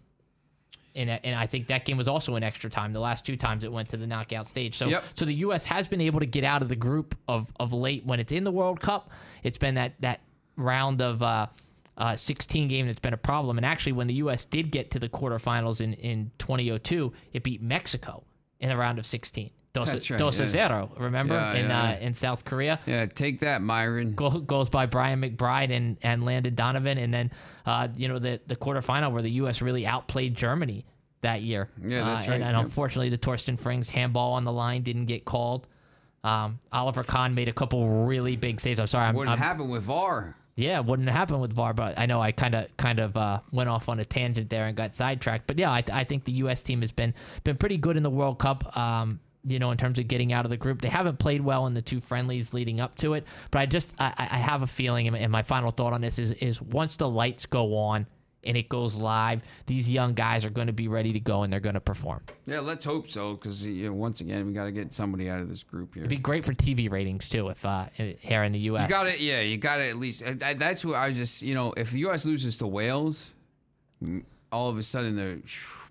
and, 0.95 1.11
and 1.23 1.35
I 1.35 1.45
think 1.45 1.67
that 1.67 1.85
game 1.85 1.95
was 1.95 2.07
also 2.07 2.35
in 2.37 2.43
extra 2.43 2.71
time. 2.71 2.91
The 2.91 2.99
last 2.99 3.23
two 3.23 3.37
times 3.37 3.63
it 3.63 3.71
went 3.71 3.89
to 3.89 3.97
the 3.97 4.07
knockout 4.07 4.47
stage. 4.47 4.75
So 4.75 4.87
Yep. 4.87 5.03
so 5.13 5.25
the 5.25 5.33
U.S. 5.35 5.63
has 5.65 5.87
been 5.87 6.01
able 6.01 6.19
to 6.19 6.25
get 6.25 6.43
out 6.43 6.63
of 6.63 6.69
the 6.69 6.75
group 6.75 7.15
of, 7.27 7.53
of 7.59 7.71
late 7.71 8.03
when 8.05 8.19
it's 8.19 8.31
in 8.31 8.43
the 8.43 8.51
World 8.51 8.81
Cup. 8.81 9.11
It's 9.43 9.59
been 9.59 9.75
that 9.75 9.93
that 10.01 10.21
round 10.57 11.01
of 11.01 11.21
uh, 11.23 11.47
uh, 11.97 12.15
16 12.15 12.67
game 12.67 12.87
that's 12.87 12.99
been 12.99 13.13
a 13.13 13.17
problem. 13.17 13.57
And 13.57 13.65
actually, 13.65 13.93
when 13.93 14.07
the 14.07 14.15
U.S. 14.15 14.45
did 14.45 14.71
get 14.71 14.91
to 14.91 14.99
the 14.99 15.09
quarterfinals 15.09 15.79
in 15.81 15.93
in 15.93 16.31
2002, 16.39 17.13
it 17.33 17.43
beat 17.43 17.61
Mexico 17.61 18.23
in 18.59 18.69
the 18.69 18.77
round 18.77 18.99
of 18.99 19.05
16. 19.05 19.51
Dos, 19.73 20.09
right, 20.09 20.17
dos 20.17 20.39
a 20.39 20.43
yeah. 20.43 20.47
zero, 20.47 20.91
remember 20.97 21.35
Yeah, 21.35 21.53
in 21.53 21.69
yeah, 21.69 21.83
uh, 21.83 21.97
in 21.99 22.15
South 22.15 22.45
Korea 22.45 22.79
Yeah, 22.87 23.05
take 23.05 23.41
that, 23.41 23.61
Myron. 23.61 24.15
goal, 24.15 24.39
goals 24.39 24.69
by 24.71 24.87
Brian 24.87 25.21
McBride 25.21 25.69
and, 25.71 25.97
and 26.01 26.23
Landon 26.25 26.55
Donovan, 26.55 26.97
and 26.97 27.13
then 27.13 27.29
uh, 27.63 27.87
you 27.95 28.07
know 28.07 28.17
the 28.17 28.41
the 28.47 28.55
quarterfinal 28.55 29.11
where 29.11 29.21
the 29.21 29.33
U.S. 29.33 29.61
really 29.61 29.85
outplayed 29.85 30.33
Germany 30.33 30.83
that 31.21 31.41
year. 31.43 31.69
Yeah, 31.85 32.03
that's 32.05 32.27
uh, 32.27 32.31
And, 32.31 32.41
right, 32.41 32.47
and 32.47 32.55
yep. 32.57 32.65
unfortunately, 32.65 33.09
the 33.09 33.19
Torsten 33.19 33.59
Frings 33.59 33.89
handball 33.89 34.33
on 34.33 34.45
the 34.45 34.51
line 34.51 34.81
didn't 34.81 35.05
get 35.05 35.25
called. 35.25 35.67
Um, 36.23 36.59
Oliver 36.71 37.03
Kahn 37.03 37.35
made 37.35 37.47
a 37.47 37.53
couple 37.53 37.87
really 38.05 38.35
big 38.35 38.59
saves. 38.59 38.79
I'm 38.79 38.87
sorry, 38.87 39.05
I'm, 39.07 39.15
Wouldn't 39.15 39.29
I'm- 39.37 39.47
happen 39.47 39.69
with 39.69 39.83
VAR. 39.83 40.35
Yeah, 40.57 40.79
wouldn't 40.79 41.07
happen 41.07 41.39
with 41.39 41.53
VAR, 41.53 41.75
but 41.75 41.99
I 41.99 42.07
know 42.07 42.19
I 42.19 42.31
kind 42.31 42.55
of 42.55 42.75
kind 42.77 42.99
of 42.99 43.15
uh, 43.15 43.41
went 43.51 43.69
off 43.69 43.89
on 43.89 43.99
a 43.99 44.05
tangent 44.05 44.49
there 44.49 44.65
and 44.65 44.75
got 44.75 44.95
sidetracked. 44.95 45.45
But 45.45 45.59
yeah, 45.59 45.69
I, 45.69 45.83
I 45.93 46.03
think 46.03 46.25
the 46.25 46.31
U.S. 46.33 46.63
team 46.63 46.81
has 46.81 46.91
been 46.91 47.13
been 47.43 47.57
pretty 47.57 47.77
good 47.77 47.95
in 47.95 48.01
the 48.01 48.09
World 48.09 48.39
Cup. 48.39 48.75
Um, 48.75 49.19
you 49.45 49.59
know, 49.59 49.69
in 49.69 49.77
terms 49.77 49.99
of 49.99 50.07
getting 50.07 50.33
out 50.33 50.45
of 50.45 50.49
the 50.49 50.57
group, 50.57 50.81
they 50.81 50.89
haven't 50.89 51.19
played 51.19 51.41
well 51.41 51.67
in 51.67 51.75
the 51.75 51.81
two 51.83 52.01
friendlies 52.01 52.55
leading 52.55 52.79
up 52.79 52.95
to 52.97 53.13
it. 53.13 53.27
But 53.51 53.59
I 53.59 53.65
just 53.67 53.93
I, 53.99 54.11
I 54.17 54.37
have 54.37 54.63
a 54.63 54.67
feeling, 54.67 55.07
and 55.07 55.31
my 55.31 55.43
final 55.43 55.69
thought 55.69 55.93
on 55.93 56.01
this 56.01 56.17
is 56.17 56.31
is 56.31 56.59
once 56.59 56.95
the 56.95 57.07
lights 57.07 57.45
go 57.45 57.77
on 57.77 58.07
and 58.47 58.57
it 58.57 58.69
goes 58.69 58.95
live, 58.95 59.43
these 59.65 59.89
young 59.89 60.13
guys 60.13 60.45
are 60.45 60.49
going 60.49 60.67
to 60.67 60.73
be 60.73 60.87
ready 60.87 61.13
to 61.13 61.19
go 61.19 61.43
and 61.43 61.51
they're 61.51 61.59
going 61.59 61.75
to 61.75 61.81
perform. 61.81 62.21
Yeah, 62.45 62.61
let's 62.61 62.85
hope 62.85 63.07
so, 63.07 63.33
because 63.35 63.65
you 63.65 63.87
know, 63.87 63.93
once 63.93 64.21
again, 64.21 64.47
we 64.47 64.53
got 64.53 64.65
to 64.65 64.71
get 64.71 64.93
somebody 64.93 65.29
out 65.29 65.41
of 65.41 65.49
this 65.49 65.63
group 65.63 65.93
here. 65.93 66.03
It'd 66.03 66.09
be 66.09 66.17
great 66.17 66.45
for 66.45 66.53
TV 66.53 66.89
ratings 66.89 67.29
too 67.29 67.49
if 67.49 67.65
uh, 67.65 67.85
here 67.93 68.43
in 68.43 68.53
the 68.53 68.59
U.S. 68.59 68.89
You 68.89 68.95
got 68.95 69.07
it. 69.07 69.19
Yeah, 69.19 69.41
you 69.41 69.57
got 69.57 69.79
it. 69.79 69.89
at 69.89 69.97
least. 69.97 70.23
That's 70.39 70.83
what 70.83 70.95
I 70.95 71.07
was 71.07 71.17
just. 71.17 71.41
You 71.41 71.53
know, 71.53 71.73
if 71.75 71.91
the 71.91 71.99
U.S. 71.99 72.25
loses 72.25 72.57
to 72.57 72.67
Wales, 72.67 73.33
all 74.51 74.69
of 74.69 74.77
a 74.77 74.83
sudden 74.83 75.15
the 75.15 75.41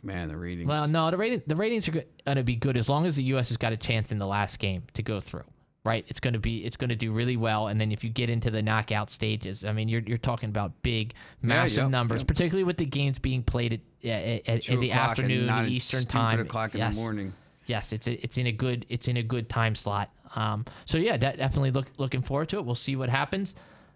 man 0.02 0.28
the 0.28 0.36
ratings. 0.36 0.68
Well, 0.68 0.88
no, 0.88 1.10
the 1.10 1.16
rating 1.16 1.42
the 1.46 1.56
ratings 1.56 1.88
are 1.88 1.92
going 1.92 2.36
to 2.36 2.44
be 2.44 2.56
good 2.56 2.76
as 2.76 2.88
long 2.88 3.06
as 3.06 3.16
the 3.16 3.24
U.S. 3.24 3.48
has 3.48 3.56
got 3.56 3.72
a 3.72 3.76
chance 3.76 4.12
in 4.12 4.18
the 4.18 4.26
last 4.26 4.58
game 4.58 4.84
to 4.94 5.02
go 5.02 5.20
through. 5.20 5.44
Right, 5.86 6.04
it's 6.08 6.18
going 6.18 6.34
to 6.34 6.40
be 6.40 6.64
it's 6.64 6.76
going 6.76 6.90
to 6.90 6.96
do 6.96 7.12
really 7.12 7.36
well, 7.36 7.68
and 7.68 7.80
then 7.80 7.92
if 7.92 8.02
you 8.02 8.10
get 8.10 8.28
into 8.28 8.50
the 8.50 8.60
knockout 8.60 9.08
stages, 9.08 9.64
I 9.64 9.70
mean, 9.70 9.88
you're 9.88 10.00
you're 10.00 10.18
talking 10.18 10.48
about 10.48 10.72
big, 10.82 11.14
massive 11.42 11.84
yep, 11.84 11.90
numbers, 11.90 12.22
yep. 12.22 12.26
particularly 12.26 12.64
with 12.64 12.76
the 12.76 12.86
games 12.86 13.20
being 13.20 13.44
played 13.44 13.74
at 13.74 13.80
at, 14.10 14.48
at, 14.48 14.68
in 14.68 14.80
the 14.80 14.90
afternoon, 14.90 15.46
the 15.46 15.52
at 15.52 15.68
Eastern 15.68 16.04
time. 16.04 16.40
o'clock 16.40 16.74
in 16.74 16.80
yes. 16.80 16.96
the 16.96 17.02
morning. 17.02 17.32
Yes, 17.66 17.92
it's 17.92 18.08
a, 18.08 18.14
it's 18.20 18.36
in 18.36 18.48
a 18.48 18.52
good 18.52 18.84
it's 18.88 19.06
in 19.06 19.16
a 19.16 19.22
good 19.22 19.48
time 19.48 19.76
slot. 19.76 20.10
Um, 20.34 20.64
so 20.86 20.98
yeah, 20.98 21.16
de- 21.16 21.36
definitely 21.36 21.70
look 21.70 21.86
looking 21.98 22.22
forward 22.22 22.48
to 22.48 22.56
it. 22.56 22.64
We'll 22.64 22.74
see 22.74 22.96
what 22.96 23.08
happens. 23.08 23.54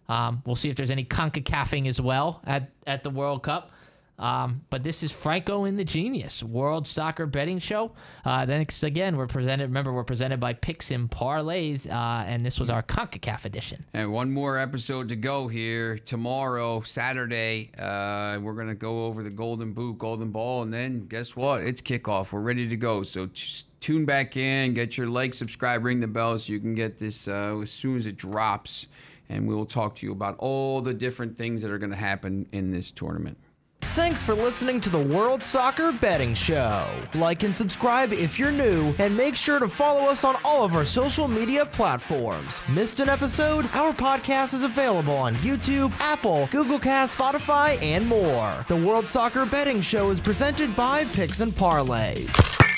Um, 0.09 0.45
we'll 0.47 0.55
see 0.55 0.71
if 0.71 0.77
there's 0.77 0.93
any 0.93 1.05
concacafing 1.05 1.89
as 1.89 2.01
well 2.01 2.41
at 2.47 2.71
at 2.87 3.03
the 3.03 3.11
World 3.11 3.43
Cup. 3.43 3.73
Um, 4.21 4.61
but 4.71 4.85
this 4.85 5.03
is 5.03 5.11
Franko 5.11 5.65
and 5.65 5.77
the 5.79 5.85
Genius 5.85 6.45
World 6.45 6.87
Soccer 6.87 7.27
Betting 7.27 7.59
Show. 7.59 7.91
Uh, 8.25 8.47
then 8.47 8.65
again, 8.83 9.17
we're 9.17 9.27
presented. 9.27 9.65
Remember, 9.65 9.93
we're 9.93 10.05
presented 10.05 10.39
by 10.39 10.53
Picks 10.53 10.93
and 10.93 11.11
Parlays, 11.11 11.91
uh, 11.91 12.25
and 12.27 12.45
this 12.45 12.61
was 12.61 12.71
our 12.71 12.83
Concacaf 12.83 13.47
edition. 13.47 13.85
And 13.95 14.13
one 14.13 14.31
more 14.31 14.59
episode 14.59 15.09
to 15.09 15.17
go 15.17 15.49
here. 15.49 15.99
Tomorrow, 15.99 16.83
Saturday, 16.83 17.71
uh, 17.79 18.39
we're 18.41 18.61
to 18.71 18.75
go 18.75 19.07
over 19.07 19.23
the 19.23 19.31
Golden 19.31 19.73
Boot, 19.73 19.99
Golden 19.99 20.31
Ball, 20.31 20.63
and 20.63 20.73
then 20.73 21.07
guess 21.07 21.35
what? 21.35 21.63
It's 21.63 21.81
kickoff. 21.81 22.33
We're 22.33 22.41
ready 22.41 22.69
to 22.69 22.77
go. 22.77 23.03
So 23.03 23.27
t- 23.27 23.65
tune 23.81 24.05
back 24.05 24.37
in, 24.37 24.75
get 24.75 24.99
your 24.99 25.09
like, 25.09 25.35
subscribe, 25.35 25.85
ring 25.85 26.01
the 26.01 26.07
bell 26.07 26.37
so 26.39 26.53
you 26.53 26.61
can 26.61 26.75
get 26.75 26.99
this 26.99 27.27
uh, 27.27 27.59
as 27.61 27.71
soon 27.71 27.97
as 27.97 28.07
it 28.07 28.17
drops. 28.17 28.87
And 29.29 29.49
we 29.49 29.55
will 29.55 29.67
talk 29.67 29.95
to 29.97 30.07
you 30.07 30.13
about 30.13 30.37
all 30.39 30.81
the 30.81 30.93
different 30.93 31.37
things 31.37 31.63
that 31.63 31.71
are 31.71 31.79
going 31.79 31.91
to 31.91 31.97
happen 31.97 32.47
in 32.53 32.73
this 32.73 32.91
tournament. 32.91 33.39
Thanks 33.83 34.23
for 34.23 34.35
listening 34.35 34.81
to 34.83 34.91
the 34.91 34.99
World 35.03 35.43
Soccer 35.43 35.91
Betting 35.91 36.35
Show. 36.35 36.87
Like 37.15 37.43
and 37.43 37.55
subscribe 37.55 38.13
if 38.13 38.39
you're 38.39 38.53
new, 38.53 38.95
and 38.99 39.17
make 39.17 39.35
sure 39.35 39.59
to 39.59 39.67
follow 39.69 40.09
us 40.09 40.23
on 40.23 40.37
all 40.45 40.65
of 40.65 40.75
our 40.75 40.85
social 40.85 41.27
media 41.27 41.67
platforms. 41.67 42.63
Missed 42.69 43.01
an 43.01 43.09
episode? 43.09 43.65
Our 43.75 43.93
podcast 43.93 44.55
is 44.55 44.63
available 44.63 45.17
on 45.17 45.35
YouTube, 45.37 45.93
Apple, 45.99 46.49
Google 46.53 46.79
Cast, 46.79 47.19
Spotify, 47.19 47.83
and 47.83 48.07
more. 48.07 48.65
The 48.69 48.77
World 48.77 49.09
Soccer 49.09 49.45
Betting 49.45 49.81
Show 49.81 50.11
is 50.11 50.21
presented 50.21 50.75
by 50.77 51.05
Picks 51.07 51.41
and 51.41 51.53
Parlays. 51.53 52.70